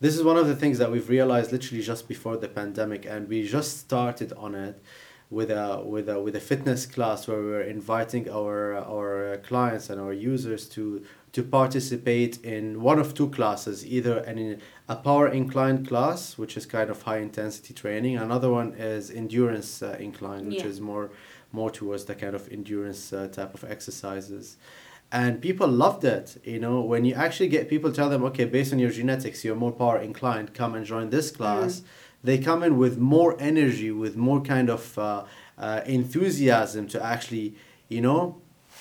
This 0.00 0.16
is 0.16 0.22
one 0.24 0.38
of 0.38 0.48
the 0.48 0.56
things 0.56 0.78
that 0.78 0.90
we've 0.90 1.08
realized 1.08 1.52
literally 1.52 1.82
just 1.82 2.08
before 2.08 2.36
the 2.38 2.48
pandemic 2.48 3.04
and 3.06 3.28
we 3.28 3.46
just 3.46 3.78
started 3.78 4.32
on 4.32 4.54
it 4.54 4.82
with 5.30 5.50
a 5.50 5.82
with 5.84 6.08
a 6.08 6.20
with 6.20 6.34
a 6.36 6.40
fitness 6.40 6.86
class 6.86 7.28
where 7.28 7.40
we 7.40 7.52
are 7.52 7.62
inviting 7.62 8.28
our 8.30 8.74
our 8.74 9.36
clients 9.48 9.88
and 9.90 10.00
our 10.00 10.12
users 10.12 10.68
to 10.68 11.02
to 11.32 11.42
participate 11.44 12.44
in 12.44 12.82
one 12.82 12.98
of 12.98 13.14
two 13.14 13.28
classes 13.30 13.86
either 13.86 14.18
an 14.30 14.60
a 14.88 14.96
power 14.96 15.28
incline 15.28 15.86
class 15.86 16.36
which 16.36 16.56
is 16.56 16.66
kind 16.66 16.90
of 16.90 17.02
high 17.02 17.18
intensity 17.18 17.72
training 17.72 18.16
another 18.16 18.50
one 18.50 18.72
is 18.72 19.10
endurance 19.10 19.82
uh, 19.82 19.96
incline 20.00 20.46
which 20.48 20.62
Yeah. 20.64 20.66
is 20.72 20.80
more 20.80 21.10
more 21.52 21.70
towards 21.70 22.04
the 22.06 22.14
kind 22.14 22.34
of 22.34 22.48
endurance 22.52 23.12
uh, 23.12 23.26
type 23.26 23.54
of 23.54 23.64
exercises. 23.64 24.56
And 25.12 25.40
people 25.40 25.66
loved 25.68 26.04
it 26.04 26.26
you 26.44 26.60
know 26.64 26.80
when 26.92 27.04
you 27.04 27.14
actually 27.14 27.48
get 27.56 27.68
people 27.68 27.90
tell 27.92 28.08
them 28.08 28.22
okay 28.30 28.44
based 28.44 28.72
on 28.72 28.78
your 28.78 28.90
genetics 29.00 29.44
you're 29.44 29.56
more 29.66 29.72
power 29.72 29.98
inclined 29.98 30.54
come 30.54 30.72
and 30.76 30.84
join 30.86 31.10
this 31.10 31.28
class 31.32 31.82
they 32.22 32.38
come 32.38 32.62
in 32.62 32.76
with 32.76 32.98
more 32.98 33.36
energy 33.40 33.90
with 33.90 34.16
more 34.16 34.40
kind 34.40 34.68
of 34.70 34.98
uh, 34.98 35.24
uh, 35.58 35.80
enthusiasm 35.86 36.86
to 36.88 37.02
actually 37.02 37.54
you 37.88 38.00
know 38.00 38.22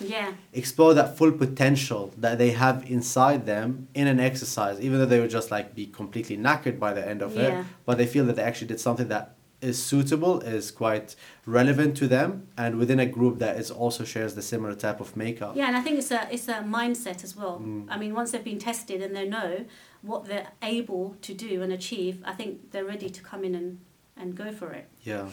Yeah. 0.01 0.31
explore 0.53 0.93
that 0.99 1.17
full 1.17 1.31
potential 1.45 2.01
that 2.23 2.37
they 2.41 2.51
have 2.51 2.77
inside 2.89 3.45
them 3.53 3.87
in 3.93 4.05
an 4.07 4.19
exercise 4.29 4.75
even 4.85 4.95
though 4.99 5.05
they 5.13 5.19
would 5.19 5.29
just 5.39 5.49
like 5.51 5.67
be 5.75 5.85
completely 6.01 6.37
knackered 6.37 6.77
by 6.85 6.91
the 6.97 7.03
end 7.11 7.21
of 7.21 7.31
Yeah. 7.35 7.47
it 7.49 7.65
but 7.85 7.97
they 7.99 8.07
feel 8.13 8.25
that 8.27 8.35
they 8.37 8.43
actually 8.49 8.67
did 8.73 8.79
something 8.87 9.09
that 9.09 9.25
is 9.61 9.77
suitable 9.91 10.35
is 10.55 10.71
quite 10.71 11.09
relevant 11.45 11.91
to 12.01 12.07
them 12.07 12.29
and 12.63 12.71
within 12.81 12.97
a 13.07 13.09
group 13.17 13.39
that 13.39 13.57
is 13.61 13.69
also 13.69 14.05
shares 14.13 14.31
the 14.35 14.41
similar 14.41 14.73
type 14.85 14.99
of 15.05 15.09
makeup 15.17 15.51
Yeah, 15.59 15.67
and 15.69 15.75
I 15.75 15.81
think 15.85 15.95
it's 16.01 16.11
a 16.19 16.21
it's 16.35 16.47
a 16.47 16.59
mindset 16.79 17.19
as 17.27 17.33
well. 17.39 17.55
Mm. 17.59 17.87
I 17.93 17.95
mean, 18.01 18.13
once 18.19 18.29
they've 18.31 18.49
been 18.53 18.63
tested 18.71 18.99
and 19.05 19.13
they 19.17 19.27
know 19.37 19.51
what 20.01 20.25
they're 20.25 20.51
able 20.61 21.15
to 21.21 21.33
do 21.33 21.61
and 21.61 21.71
achieve, 21.73 22.21
I 22.25 22.33
think 22.33 22.71
they're 22.71 22.85
ready 22.85 23.09
to 23.09 23.21
come 23.21 23.43
in 23.43 23.55
and, 23.55 23.79
and 24.15 24.35
go 24.35 24.51
for 24.51 24.71
it. 24.71 24.87
Yeah. 25.03 25.29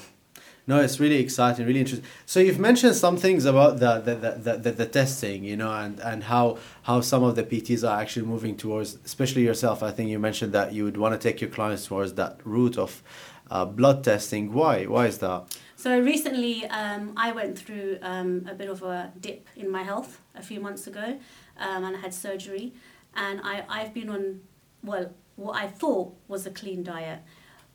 No, 0.69 0.81
it's 0.81 0.99
really 0.99 1.19
exciting, 1.19 1.65
really 1.65 1.79
interesting. 1.79 2.09
So 2.27 2.41
you've 2.41 2.59
mentioned 2.59 2.97
some 2.97 3.17
things 3.17 3.45
about 3.45 3.79
the 3.79 4.01
the, 4.01 4.15
the, 4.15 4.57
the, 4.59 4.73
the, 4.73 4.87
testing, 4.87 5.45
you 5.45 5.57
know, 5.57 5.73
and, 5.73 6.01
and 6.01 6.25
how 6.25 6.59
how 6.83 7.01
some 7.01 7.23
of 7.23 7.37
the 7.37 7.45
PTs 7.45 7.89
are 7.89 8.01
actually 8.01 8.27
moving 8.27 8.57
towards, 8.57 8.99
especially 9.05 9.43
yourself. 9.43 9.83
I 9.85 9.93
think 9.93 10.11
you 10.11 10.19
mentioned 10.19 10.53
that 10.53 10.73
you 10.73 10.83
would 10.85 10.97
want 10.97 11.19
to 11.19 11.29
take 11.29 11.41
your 11.41 11.51
clients 11.51 11.87
towards 11.87 12.15
that 12.15 12.41
route 12.45 12.77
of 12.77 13.03
uh, 13.49 13.65
blood 13.65 14.03
testing. 14.03 14.53
Why? 14.53 14.85
Why 14.87 15.07
is 15.07 15.19
that? 15.19 15.57
So 15.77 16.01
recently, 16.01 16.67
um, 16.67 17.13
I 17.17 17.31
went 17.31 17.57
through 17.59 17.99
um, 18.03 18.47
a 18.51 18.55
bit 18.55 18.69
of 18.69 18.83
a 18.83 19.13
dip 19.21 19.47
in 19.55 19.71
my 19.71 19.85
health 19.85 20.21
a 20.35 20.43
few 20.43 20.59
months 20.59 20.89
ago, 20.89 21.19
um, 21.59 21.85
and 21.85 21.97
I 21.97 22.01
had 22.01 22.13
surgery, 22.13 22.73
and 23.15 23.41
I 23.45 23.65
I've 23.69 23.95
been 23.95 24.09
on 24.09 24.41
well 24.83 25.13
what 25.37 25.57
I 25.57 25.67
thought 25.67 26.15
was 26.29 26.47
a 26.47 26.51
clean 26.51 26.83
diet, 26.83 27.21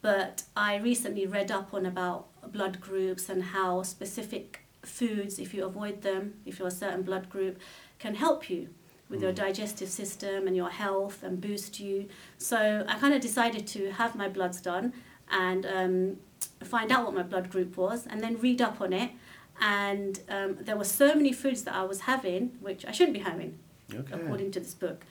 but 0.02 0.44
I 0.56 0.78
recently 0.78 1.28
read 1.28 1.52
up 1.52 1.74
on 1.74 1.86
about 1.86 2.28
blood 2.52 2.82
groups 2.82 3.30
and 3.30 3.44
how 3.44 3.84
specific 3.84 4.62
foods, 4.84 5.38
if 5.38 5.54
you 5.54 5.64
avoid 5.66 6.02
them, 6.02 6.34
if 6.46 6.58
you're 6.58 6.68
a 6.70 6.72
certain 6.72 7.04
blood 7.04 7.30
group, 7.30 7.60
can 8.00 8.16
help 8.16 8.50
you 8.50 8.70
with 9.10 9.22
your 9.22 9.32
digestive 9.32 9.90
system 9.90 10.48
and 10.48 10.56
your 10.56 10.70
health 10.70 11.22
and 11.22 11.40
boost 11.42 11.80
you. 11.80 12.08
So 12.38 12.84
I 12.88 12.98
kind 12.98 13.14
of 13.14 13.22
decided 13.22 13.68
to 13.68 13.92
have 13.92 14.16
my 14.16 14.28
bloods 14.30 14.60
done 14.62 14.94
and 15.30 15.66
um, 15.66 16.18
find 16.64 16.92
out 16.92 17.06
what 17.06 17.14
my 17.14 17.24
blood 17.24 17.50
group 17.52 17.78
was 17.78 18.08
and 18.08 18.22
then 18.22 18.40
read 18.40 18.62
up 18.62 18.82
on 18.82 18.94
it. 18.94 19.12
And 19.60 20.20
um, 20.30 20.58
there 20.62 20.78
were 20.78 20.86
so 20.86 21.14
many 21.14 21.34
foods 21.34 21.64
that 21.66 21.76
I 21.76 21.84
was 21.84 22.02
having, 22.02 22.58
which 22.62 22.86
I 22.86 22.92
shouldn't 22.92 23.14
be 23.14 23.20
having, 23.20 23.60
Okay. 23.94 24.14
according 24.14 24.50
to 24.52 24.60
this 24.60 24.74
book. 24.74 25.06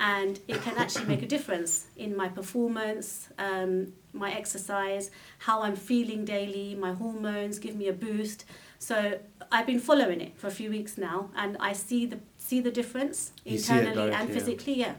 And 0.00 0.40
it 0.48 0.60
can 0.62 0.76
actually 0.76 1.06
make 1.06 1.22
a 1.22 1.26
difference 1.26 1.86
in 1.96 2.16
my 2.16 2.28
performance, 2.28 3.28
um, 3.38 3.92
my 4.12 4.32
exercise, 4.32 5.10
how 5.38 5.62
I'm 5.62 5.76
feeling 5.76 6.24
daily, 6.24 6.74
my 6.74 6.92
hormones 6.92 7.58
give 7.58 7.76
me 7.76 7.88
a 7.88 7.92
boost. 7.92 8.44
So 8.78 9.18
I've 9.52 9.66
been 9.66 9.80
following 9.80 10.20
it 10.20 10.36
for 10.36 10.48
a 10.48 10.50
few 10.50 10.68
weeks 10.68 10.98
now, 10.98 11.30
and 11.36 11.56
I 11.60 11.72
see 11.72 12.06
the 12.06 12.18
see 12.38 12.60
the 12.60 12.70
difference 12.70 13.32
You 13.44 13.56
internally 13.56 13.86
and 13.86 13.94
directly, 13.94 14.26
yeah. 14.26 14.34
physically. 14.34 14.74
Yeah, 14.74 14.94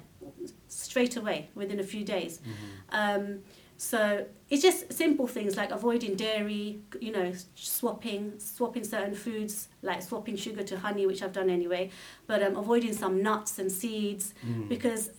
straight 0.67 1.15
away 1.15 1.49
within 1.55 1.79
a 1.79 1.83
few 1.83 2.03
days. 2.03 2.39
Mm-hmm. 2.39 3.21
Um, 3.21 3.39
so 3.77 4.25
it's 4.49 4.61
just 4.61 4.91
simple 4.93 5.27
things 5.27 5.57
like 5.57 5.71
avoiding 5.71 6.15
dairy, 6.15 6.79
you 7.01 7.11
know, 7.11 7.33
swapping 7.55 8.39
swapping 8.39 8.83
certain 8.83 9.13
foods 9.15 9.67
like 9.81 10.01
swapping 10.01 10.35
sugar 10.37 10.63
to 10.63 10.77
honey, 10.79 11.05
which 11.05 11.21
I've 11.21 11.33
done 11.33 11.49
anyway, 11.49 11.89
but 12.27 12.41
um, 12.41 12.55
avoiding 12.55 12.93
some 12.93 13.21
nuts 13.21 13.59
and 13.59 13.71
seeds 13.71 14.33
Mm. 14.45 14.69
because 14.69 15.11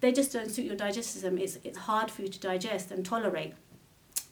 they 0.00 0.12
just 0.12 0.32
don't 0.32 0.50
suit 0.50 0.64
your 0.66 0.76
digestive 0.76 1.12
system. 1.22 1.38
It's 1.38 1.58
it's 1.64 1.78
hard 1.78 2.10
for 2.10 2.22
you 2.22 2.28
to 2.28 2.40
digest 2.40 2.90
and 2.92 3.04
tolerate. 3.04 3.54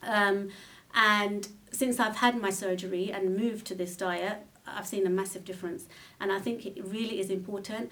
Um, 0.03 0.51
and 0.95 1.49
since 1.71 1.99
I've 1.99 2.16
had 2.16 2.40
my 2.40 2.51
surgery 2.51 3.11
and 3.12 3.37
moved 3.37 3.66
to 3.68 3.75
this 3.75 3.97
diet, 3.97 4.38
I've 4.66 4.87
seen 4.87 5.07
a 5.07 5.11
massive 5.11 5.45
difference, 5.45 5.87
and 6.21 6.31
I 6.31 6.38
think 6.38 6.66
it 6.66 6.85
really 6.85 7.18
is 7.21 7.31
important. 7.31 7.90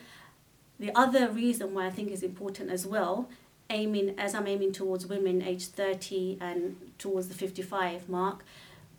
The 0.79 0.93
other 0.95 1.29
reason 1.31 1.75
why 1.75 1.87
I 1.87 1.91
think 1.91 2.11
is 2.11 2.23
important 2.23 2.71
as 2.71 2.87
well, 2.87 3.29
aiming 3.71 4.19
as 4.19 4.35
I'm 4.35 4.47
aiming 4.47 4.73
towards 4.73 5.07
women 5.07 5.41
aged 5.43 5.73
30 5.73 6.39
and 6.41 6.77
towards 6.99 7.29
the 7.29 7.35
55 7.35 8.09
mark, 8.09 8.45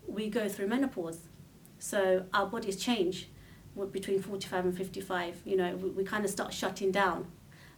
we 0.07 0.29
go 0.29 0.49
through 0.49 0.67
menopause. 0.67 1.19
So 1.79 2.25
our 2.34 2.47
bodies 2.47 2.77
change 2.77 3.27
between 3.91 4.21
45 4.21 4.65
and 4.65 4.77
55. 4.77 5.41
You 5.45 5.57
know, 5.57 5.75
we, 5.75 5.89
we 5.89 6.03
kind 6.03 6.25
of 6.25 6.31
start 6.31 6.53
shutting 6.53 6.91
down. 6.91 7.27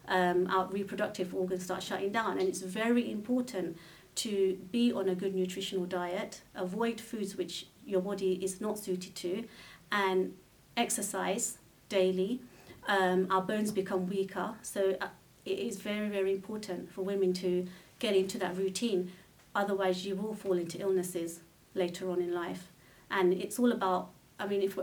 Um, 0.07 0.47
our 0.47 0.67
reproductive 0.67 1.33
organs 1.33 1.63
start 1.63 1.81
shutting 1.81 2.11
down, 2.11 2.37
and 2.37 2.47
it's 2.47 2.61
very 2.61 3.09
important 3.09 3.77
to 4.15 4.57
be 4.71 4.91
on 4.91 5.09
a 5.09 5.15
good 5.15 5.33
nutritional 5.33 5.85
diet, 5.85 6.41
avoid 6.55 6.99
foods 6.99 7.35
which 7.35 7.67
your 7.85 8.01
body 8.01 8.33
is 8.43 8.61
not 8.61 8.77
suited 8.77 9.15
to, 9.15 9.45
and 9.91 10.33
exercise 10.75 11.57
daily. 11.89 12.41
Um, 12.87 13.27
our 13.31 13.41
bones 13.41 13.71
become 13.71 14.07
weaker, 14.07 14.55
so 14.61 14.97
uh, 14.99 15.07
it 15.45 15.59
is 15.59 15.77
very, 15.77 16.09
very 16.09 16.31
important 16.31 16.91
for 16.91 17.01
women 17.01 17.33
to 17.33 17.67
get 17.99 18.15
into 18.15 18.37
that 18.39 18.57
routine. 18.57 19.11
Otherwise, 19.55 20.05
you 20.05 20.15
will 20.15 20.33
fall 20.33 20.53
into 20.53 20.79
illnesses 20.79 21.39
later 21.73 22.09
on 22.09 22.21
in 22.21 22.33
life. 22.33 22.69
And 23.11 23.33
it's 23.33 23.59
all 23.59 23.71
about, 23.71 24.09
I 24.39 24.47
mean, 24.47 24.61
if, 24.61 24.77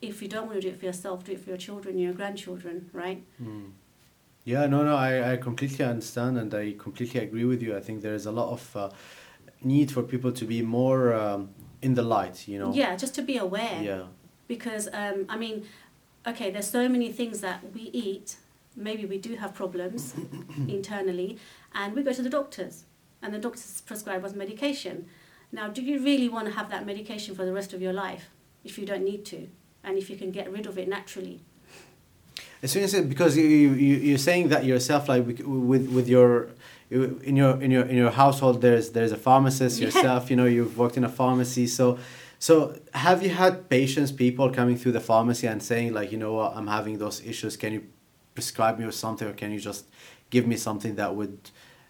if 0.00 0.22
you 0.22 0.28
don't 0.28 0.46
want 0.46 0.60
to 0.60 0.60
do 0.62 0.68
it 0.68 0.78
for 0.78 0.86
yourself, 0.86 1.24
do 1.24 1.32
it 1.32 1.40
for 1.40 1.50
your 1.50 1.58
children, 1.58 1.98
your 1.98 2.12
grandchildren, 2.14 2.88
right? 2.92 3.22
Mm. 3.42 3.72
Yeah, 4.44 4.66
no, 4.66 4.84
no, 4.84 4.94
I, 4.96 5.32
I 5.32 5.36
completely 5.36 5.84
understand 5.84 6.38
and 6.38 6.54
I 6.54 6.74
completely 6.78 7.20
agree 7.20 7.44
with 7.44 7.60
you. 7.62 7.76
I 7.76 7.80
think 7.80 8.02
there 8.02 8.14
is 8.14 8.26
a 8.26 8.32
lot 8.32 8.50
of 8.52 8.76
uh, 8.76 8.90
need 9.62 9.90
for 9.90 10.02
people 10.02 10.30
to 10.32 10.44
be 10.44 10.62
more 10.62 11.12
um, 11.14 11.50
in 11.82 11.94
the 11.94 12.02
light, 12.02 12.46
you 12.46 12.58
know? 12.58 12.72
Yeah, 12.72 12.94
just 12.96 13.14
to 13.16 13.22
be 13.22 13.36
aware. 13.38 13.82
Yeah. 13.82 14.04
because 14.48 14.88
um, 14.92 15.26
I 15.28 15.36
mean, 15.36 15.66
okay, 16.26 16.50
there's 16.50 16.70
so 16.70 16.88
many 16.88 17.10
things 17.12 17.40
that 17.40 17.60
we 17.74 17.82
eat. 17.92 18.36
Maybe 18.76 19.06
we 19.06 19.18
do 19.18 19.34
have 19.36 19.54
problems 19.54 20.14
internally, 20.68 21.38
and 21.74 21.94
we 21.94 22.02
go 22.02 22.12
to 22.12 22.22
the 22.22 22.30
doctors, 22.30 22.84
and 23.22 23.32
the 23.34 23.38
doctors 23.38 23.80
prescribe 23.86 24.24
us 24.24 24.34
medication. 24.34 25.06
Now, 25.52 25.68
do 25.68 25.80
you 25.82 26.02
really 26.02 26.28
want 26.28 26.46
to 26.48 26.52
have 26.52 26.68
that 26.70 26.84
medication 26.86 27.34
for 27.34 27.44
the 27.44 27.52
rest 27.52 27.72
of 27.72 27.80
your 27.80 27.92
life 27.92 28.30
if 28.64 28.78
you 28.78 28.84
don't 28.86 29.04
need 29.04 29.24
to, 29.26 29.48
and 29.84 29.96
if 29.96 30.10
you 30.10 30.16
can 30.16 30.30
get 30.30 30.50
rid 30.52 30.66
of 30.66 30.76
it 30.78 30.88
naturally? 30.88 31.40
As 32.62 32.72
soon 32.72 32.82
as 32.84 32.94
it, 32.94 33.08
because 33.08 33.36
you, 33.36 33.44
you 33.44 33.70
you- 33.72 33.96
you're 34.08 34.18
saying 34.18 34.48
that 34.48 34.64
yourself 34.64 35.08
like 35.08 35.26
with 35.26 35.40
with, 35.40 35.88
with 35.90 36.08
your 36.08 36.48
in 36.90 37.36
your 37.36 37.60
in 37.62 37.70
your 37.70 37.84
in 37.84 37.96
your 37.96 38.10
household 38.10 38.60
there's 38.60 38.90
there's 38.90 39.12
a 39.12 39.16
pharmacist 39.16 39.78
Yeah. 39.78 39.86
yourself 39.86 40.30
you 40.30 40.36
know 40.36 40.44
you've 40.46 40.78
worked 40.78 40.96
in 40.96 41.04
a 41.04 41.08
pharmacy 41.08 41.66
so 41.66 41.98
so 42.38 42.78
have 42.94 43.22
you 43.24 43.30
had 43.30 43.68
patients 43.68 44.10
people 44.12 44.50
coming 44.50 44.76
through 44.76 44.92
the 44.92 45.00
pharmacy 45.00 45.46
and 45.48 45.60
saying 45.62 45.92
like 45.92 46.12
you 46.12 46.18
know 46.18 46.32
what 46.34 46.56
I'm 46.56 46.68
having 46.68 46.98
those 46.98 47.20
issues 47.26 47.56
can 47.56 47.72
you 47.74 47.82
prescribe 48.36 48.78
me 48.78 48.84
with 48.86 48.94
something 48.94 49.26
or 49.26 49.32
can 49.32 49.50
you 49.50 49.58
just 49.58 49.86
give 50.30 50.46
me 50.46 50.56
something 50.56 50.94
that 51.00 51.16
would 51.18 51.38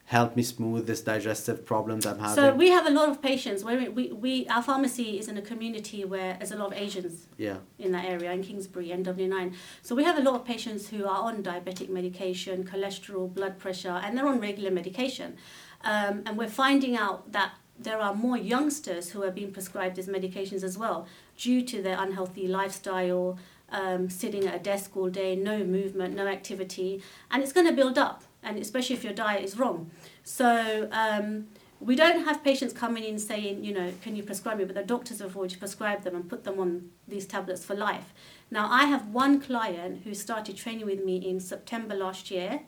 help 0.06 0.36
me 0.36 0.42
smooth 0.42 0.86
this 0.86 1.00
digestive 1.00 1.66
problem 1.66 1.98
that 2.00 2.14
I'm 2.14 2.20
having 2.20 2.36
So 2.36 2.54
we 2.54 2.70
have 2.70 2.86
a 2.86 2.90
lot 2.90 3.08
of 3.08 3.20
patients. 3.20 3.64
Where 3.64 3.90
we, 3.90 4.12
we 4.12 4.46
our 4.46 4.62
pharmacy 4.62 5.18
is 5.18 5.26
in 5.26 5.36
a 5.36 5.42
community 5.42 6.04
where 6.04 6.36
there's 6.38 6.52
a 6.52 6.56
lot 6.56 6.68
of 6.72 6.78
Asians 6.78 7.26
yeah 7.36 7.58
in 7.84 7.90
that 7.92 8.04
area 8.04 8.30
in 8.30 8.42
Kingsbury, 8.42 8.88
NW9. 8.88 9.54
So 9.82 9.96
we 9.96 10.04
have 10.04 10.16
a 10.16 10.22
lot 10.22 10.36
of 10.36 10.44
patients 10.44 10.88
who 10.90 11.00
are 11.12 11.22
on 11.28 11.42
diabetic 11.42 11.88
medication, 11.88 12.64
cholesterol, 12.64 13.34
blood 13.38 13.58
pressure, 13.58 13.96
and 14.02 14.16
they're 14.16 14.28
on 14.34 14.40
regular 14.40 14.70
medication. 14.70 15.36
Um, 15.82 16.22
and 16.24 16.38
we're 16.38 16.56
finding 16.64 16.96
out 16.96 17.32
that 17.32 17.50
there 17.78 18.00
are 18.00 18.14
more 18.14 18.38
youngsters 18.38 19.10
who 19.10 19.22
are 19.22 19.30
being 19.30 19.52
prescribed 19.52 19.96
these 19.96 20.08
medications 20.08 20.62
as 20.62 20.78
well 20.78 21.06
due 21.36 21.62
to 21.62 21.82
their 21.82 22.00
unhealthy 22.00 22.46
lifestyle, 22.46 23.38
um, 23.70 24.08
sitting 24.08 24.46
at 24.46 24.54
a 24.54 24.58
desk 24.58 24.96
all 24.96 25.08
day, 25.08 25.36
no 25.36 25.64
movement, 25.64 26.14
no 26.14 26.26
activity, 26.26 27.02
and 27.30 27.42
it's 27.42 27.52
going 27.52 27.66
to 27.66 27.72
build 27.72 27.98
up, 27.98 28.22
and 28.42 28.58
especially 28.58 28.96
if 28.96 29.04
your 29.04 29.12
diet 29.12 29.44
is 29.44 29.58
wrong. 29.58 29.90
So 30.22 30.88
um, 30.92 31.48
we 31.80 31.94
don't 31.94 32.24
have 32.24 32.42
patients 32.42 32.72
coming 32.72 33.04
in 33.04 33.18
saying, 33.18 33.64
you 33.64 33.74
know, 33.74 33.92
can 34.02 34.16
you 34.16 34.22
prescribe 34.22 34.58
me? 34.58 34.64
But 34.64 34.76
the 34.76 34.82
doctors 34.82 35.20
have 35.20 35.36
already 35.36 35.56
prescribed 35.56 36.04
them 36.04 36.14
and 36.14 36.28
put 36.28 36.44
them 36.44 36.58
on 36.58 36.90
these 37.06 37.26
tablets 37.26 37.64
for 37.64 37.74
life. 37.74 38.14
Now, 38.50 38.68
I 38.70 38.84
have 38.84 39.08
one 39.08 39.40
client 39.40 40.02
who 40.04 40.14
started 40.14 40.56
training 40.56 40.86
with 40.86 41.04
me 41.04 41.16
in 41.16 41.40
September 41.40 41.94
last 41.94 42.30
year, 42.30 42.60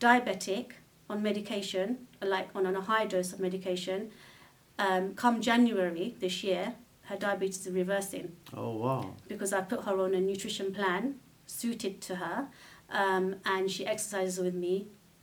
diabetic, 0.00 0.72
on 1.08 1.22
medication, 1.22 2.06
like 2.20 2.48
on, 2.54 2.66
a 2.66 2.80
high 2.80 3.06
dose 3.06 3.32
of 3.32 3.40
medication. 3.40 4.10
Um, 4.78 5.14
come 5.14 5.40
January 5.40 6.16
this 6.20 6.42
year, 6.42 6.74
her 7.08 7.16
diabetes 7.16 7.66
is 7.66 7.72
reversing 7.72 8.26
Oh 8.54 8.72
wow. 8.84 9.14
because 9.28 9.52
I 9.52 9.60
put 9.72 9.80
her 9.86 9.96
on 10.00 10.14
a 10.14 10.20
nutrition 10.20 10.72
plan 10.78 11.02
suited 11.46 12.00
to 12.08 12.16
her, 12.16 12.48
um, 12.90 13.24
and 13.44 13.70
she 13.70 13.86
exercises 13.86 14.38
with 14.38 14.54
me 14.54 14.74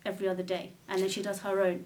every 0.05 0.27
other 0.27 0.43
day, 0.43 0.65
and 0.89 1.01
then 1.01 1.09
she 1.09 1.21
does 1.21 1.39
her 1.47 1.57
own. 1.69 1.79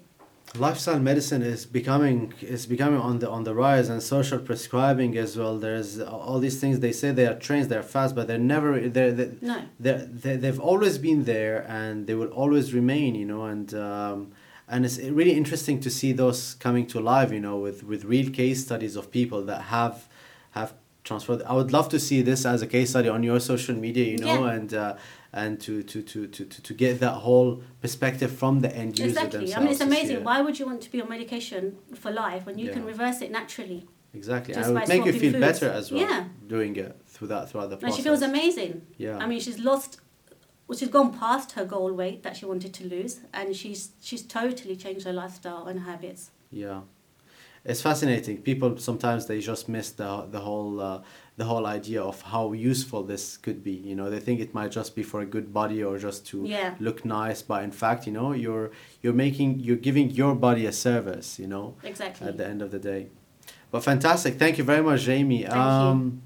lifestyle 0.66 0.98
medicine 1.10 1.42
is 1.54 1.60
becoming 1.78 2.32
is 2.56 2.64
becoming 2.74 3.00
on 3.08 3.14
the 3.22 3.28
on 3.36 3.42
the 3.48 3.54
rise 3.66 3.88
and 3.92 4.00
social 4.02 4.38
prescribing 4.50 5.12
as 5.24 5.30
well 5.40 5.54
there's 5.66 5.90
all 6.00 6.38
these 6.46 6.58
things 6.62 6.74
they 6.86 6.94
say 7.00 7.08
they 7.12 7.26
are 7.32 7.38
trains 7.46 7.66
they're 7.68 7.88
fast 7.96 8.10
but 8.16 8.24
they're 8.28 8.46
never 8.54 8.70
they're, 8.96 9.12
they 9.18 9.28
No, 9.50 9.58
they're, 9.84 10.04
they 10.22 10.34
they've 10.42 10.62
always 10.70 10.96
been 11.08 11.20
there 11.34 11.56
and 11.78 11.94
they 12.06 12.14
will 12.20 12.32
always 12.42 12.66
remain 12.80 13.10
you 13.22 13.26
know 13.32 13.42
and 13.54 13.68
um, 13.90 14.18
and 14.70 14.84
it's 14.84 14.98
really 14.98 15.32
interesting 15.32 15.80
to 15.80 15.90
see 15.90 16.12
those 16.12 16.54
coming 16.54 16.86
to 16.86 17.00
life 17.00 17.32
you 17.32 17.40
know 17.40 17.56
with 17.56 17.82
with 17.84 18.04
real 18.04 18.30
case 18.30 18.64
studies 18.64 18.96
of 18.96 19.10
people 19.10 19.42
that 19.44 19.62
have 19.62 20.08
have 20.50 20.74
transferred 21.04 21.42
i 21.42 21.54
would 21.54 21.72
love 21.72 21.88
to 21.88 21.98
see 21.98 22.20
this 22.22 22.44
as 22.44 22.60
a 22.62 22.66
case 22.66 22.90
study 22.90 23.08
on 23.08 23.22
your 23.22 23.40
social 23.40 23.74
media 23.74 24.04
you 24.04 24.18
know 24.18 24.44
Yeah. 24.44 24.52
and 24.52 24.74
uh, 24.74 24.96
and 25.32 25.60
to, 25.60 25.82
to, 25.82 26.02
to, 26.02 26.26
to, 26.26 26.44
to, 26.46 26.74
get 26.74 27.00
that 27.00 27.12
whole 27.12 27.62
perspective 27.82 28.32
from 28.32 28.60
the 28.60 28.74
end 28.74 28.98
user 28.98 29.10
exactly. 29.10 29.40
themselves 29.40 29.56
I 29.56 29.60
mean, 29.60 29.72
it's 29.72 29.80
amazing. 29.82 30.24
Why 30.24 30.40
would 30.40 30.58
you 30.58 30.64
want 30.64 30.80
to 30.82 30.90
be 30.90 31.02
on 31.02 31.08
medication 31.10 31.76
for 31.94 32.10
life 32.10 32.46
when 32.46 32.58
you 32.58 32.72
can 32.72 32.84
reverse 32.84 33.20
it 33.20 33.30
naturally? 33.30 33.86
Exactly, 34.14 34.54
Just 34.54 34.70
and 34.70 34.78
it 34.78 34.88
make 34.88 35.04
you 35.04 35.12
feel 35.12 35.32
foods. 35.32 35.60
better 35.60 35.70
as 35.70 35.92
well. 35.92 36.00
Yeah. 36.00 36.24
Doing 36.46 36.76
it 36.76 36.98
through 37.06 37.28
that 37.28 37.50
throughout 37.50 37.68
the 37.68 37.78
And 37.84 37.94
she 37.94 38.00
feels 38.00 38.22
amazing. 38.22 38.86
Yeah. 38.96 39.18
I 39.18 39.26
mean, 39.26 39.40
she's 39.40 39.58
lost, 39.58 40.00
well, 40.68 40.78
she's 40.78 40.88
gone 40.90 41.12
past 41.18 41.52
her 41.52 41.64
goal 41.64 41.92
weight 41.92 42.22
that 42.22 42.36
she 42.36 42.44
wanted 42.46 42.72
to 42.74 42.84
lose, 42.86 43.20
and 43.34 43.56
she's 43.56 43.90
she's 44.00 44.22
totally 44.22 44.76
changed 44.76 45.04
her 45.06 45.12
lifestyle 45.12 45.66
and 45.66 45.80
habits. 45.80 46.30
yeah, 46.52 46.82
it's 47.64 47.82
fascinating. 47.82 48.36
People 48.42 48.76
sometimes 48.78 49.26
they 49.26 49.40
just 49.40 49.68
miss 49.68 49.90
the 49.92 50.26
the 50.30 50.40
whole 50.40 50.80
uh, 50.80 51.00
the 51.36 51.44
whole 51.44 51.66
idea 51.66 52.02
of 52.02 52.20
how 52.22 52.52
useful 52.52 53.02
this 53.02 53.36
could 53.36 53.62
be. 53.64 53.72
You 53.72 53.94
know, 53.96 54.10
they 54.10 54.20
think 54.20 54.40
it 54.40 54.52
might 54.54 54.70
just 54.70 54.94
be 54.94 55.02
for 55.02 55.20
a 55.20 55.26
good 55.26 55.52
body 55.52 55.82
or 55.82 55.98
just 55.98 56.26
to 56.30 56.44
Yeah. 56.44 56.74
look 56.80 57.04
nice, 57.04 57.42
but 57.42 57.62
in 57.64 57.70
fact, 57.72 58.06
you 58.06 58.12
know, 58.12 58.32
you're 58.32 58.70
you're 59.02 59.18
making 59.26 59.60
you're 59.60 59.76
giving 59.88 60.10
your 60.10 60.34
body 60.34 60.66
a 60.66 60.72
service. 60.72 61.38
You 61.42 61.46
know, 61.48 61.74
Exactly. 61.82 62.26
at 62.28 62.36
the 62.36 62.46
end 62.46 62.60
of 62.62 62.70
the 62.70 62.78
day. 62.92 63.08
But 63.70 63.80
fantastic. 63.84 64.38
Thank 64.38 64.56
you 64.58 64.64
very 64.64 64.82
much, 64.82 65.00
Jaymie. 65.06 65.42
Thank 65.42 65.54
you. 65.54 66.18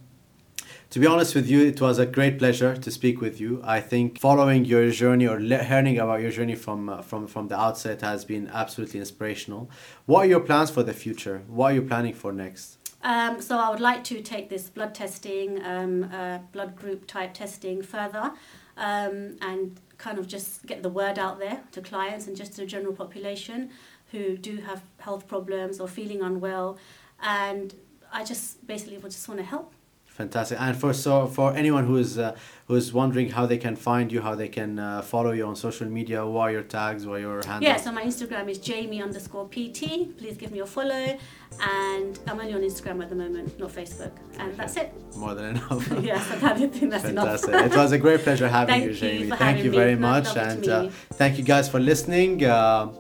To 0.93 0.99
be 0.99 1.07
honest 1.07 1.35
with 1.35 1.49
you, 1.49 1.65
it 1.65 1.81
was 1.81 1.99
a 1.99 2.05
great 2.05 2.39
pleasure 2.39 2.77
to 2.77 2.91
speak 2.91 3.23
with 3.23 3.41
you. 3.41 3.63
I 3.65 3.81
think 3.81 4.21
following 4.21 4.67
your 4.67 4.91
journey 4.91 5.27
or 5.27 5.41
learning 5.41 5.99
about 5.99 6.21
your 6.21 6.31
journey 6.31 6.55
from 6.55 6.91
uh, 6.91 7.01
from 7.01 7.27
from 7.27 7.49
the 7.49 7.59
outset 7.59 8.03
has 8.03 8.27
been 8.27 8.47
absolutely 8.53 9.01
inspirational. 9.01 9.71
What 10.05 10.27
are 10.27 10.29
your 10.29 10.41
plans 10.41 10.71
for 10.71 10.83
the 10.83 10.93
future? 10.93 11.45
What 11.49 11.73
are 11.73 11.75
you 11.77 11.81
planning 11.81 12.13
for 12.13 12.31
next? 12.31 12.77
Um, 13.03 13.41
so 13.41 13.57
I 13.57 13.71
would 13.71 13.81
like 13.81 14.05
to 14.05 14.21
take 14.21 14.51
this 14.51 14.69
blood 14.69 14.95
testing, 14.95 15.65
um, 15.65 16.11
uh, 16.13 16.41
blood 16.53 16.77
group 16.77 17.07
type 17.07 17.33
testing 17.33 17.81
further, 17.81 18.31
um, 18.77 19.39
and 19.41 19.81
kind 19.97 20.19
of 20.19 20.27
just 20.29 20.67
get 20.67 20.83
the 20.83 20.91
word 20.91 21.19
out 21.19 21.39
there 21.39 21.63
to 21.73 21.81
clients 21.81 22.27
and 22.27 22.37
just 22.37 22.53
to 22.57 22.61
the 22.61 22.67
general 22.67 22.93
population 22.93 23.71
who 24.11 24.37
do 24.37 24.59
have 24.59 24.83
health 24.99 25.27
problems 25.27 25.81
or 25.81 25.89
feeling 25.89 26.21
unwell, 26.21 26.77
and 27.23 27.75
I 28.13 28.25
just 28.25 28.67
basically 28.67 28.99
would 28.99 29.13
just 29.13 29.27
want 29.27 29.41
to 29.41 29.47
help. 29.47 29.73
Fantastic. 30.15 30.61
And 30.61 30.77
for 30.77 30.93
so 30.93 31.27
for 31.27 31.55
anyone 31.55 31.87
who 31.87 31.97
is 31.97 32.19
uh, 32.19 32.37
who 32.69 32.75
is 32.75 32.93
wondering 32.93 33.31
how 33.31 33.47
they 33.47 33.57
can 33.57 33.77
find 33.77 34.13
you, 34.13 34.21
how 34.21 34.35
they 34.35 34.49
can 34.49 34.79
uh, 34.79 35.01
follow 35.01 35.33
you 35.33 35.47
on 35.47 35.57
social 35.57 35.89
media, 35.89 36.25
what 36.27 36.43
are 36.43 36.53
your 36.53 36.63
tags, 36.63 37.07
what 37.07 37.17
are 37.17 37.21
your 37.21 37.43
handles? 37.47 37.63
Yeah, 37.63 37.77
so 37.77 37.93
my 37.93 38.05
Instagram 38.05 38.49
is 38.51 38.59
Jaymie 38.59 39.03
underscore 39.03 39.49
PT. 39.49 40.17
Please 40.19 40.37
give 40.37 40.53
me 40.53 40.61
a 40.61 40.67
follow, 40.67 41.19
and 41.61 42.19
I'm 42.27 42.39
only 42.39 42.53
on 42.53 42.61
Instagram 42.61 43.03
at 43.03 43.09
the 43.09 43.17
moment, 43.17 43.59
not 43.59 43.71
Facebook, 43.71 44.13
and 44.39 44.55
that's 44.55 44.77
it. 44.77 44.93
More 45.17 45.35
than 45.35 45.57
enough. 45.57 45.89
yes, 46.03 46.31
I 46.43 46.55
think 46.55 46.91
that's 46.91 47.05
enough. 47.05 47.41
Fantastic. 47.41 47.73
it 47.73 47.77
was 47.77 47.93
a 47.93 47.99
great 47.99 48.21
pleasure 48.21 48.49
having 48.49 48.75
Thank 48.75 48.85
you, 48.85 48.91
you 48.91 49.25
Jaymie. 49.25 49.29
for 49.31 49.37
Thank 49.37 49.65
you 49.65 49.71
very 49.71 49.97
Nice 49.97 50.27
much. 50.27 50.37
And 50.37 50.69
uh, 50.69 50.89
thank 51.15 51.39
you 51.39 51.45
guys 51.45 51.69
for 51.71 51.81
listening. 51.81 52.45
Uh, 52.45 52.93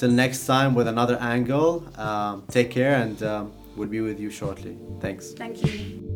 till 0.00 0.10
next 0.10 0.46
time 0.46 0.74
with 0.74 0.88
another 0.88 1.18
angle. 1.20 1.84
Um, 1.98 2.44
take 2.48 2.70
care 2.70 2.94
and 2.94 3.22
um, 3.22 3.52
we'll 3.76 3.88
be 3.88 4.00
with 4.00 4.18
you 4.18 4.30
shortly. 4.30 4.78
Thanks. 5.00 5.32
Thank 5.32 5.62
you. 5.62 6.09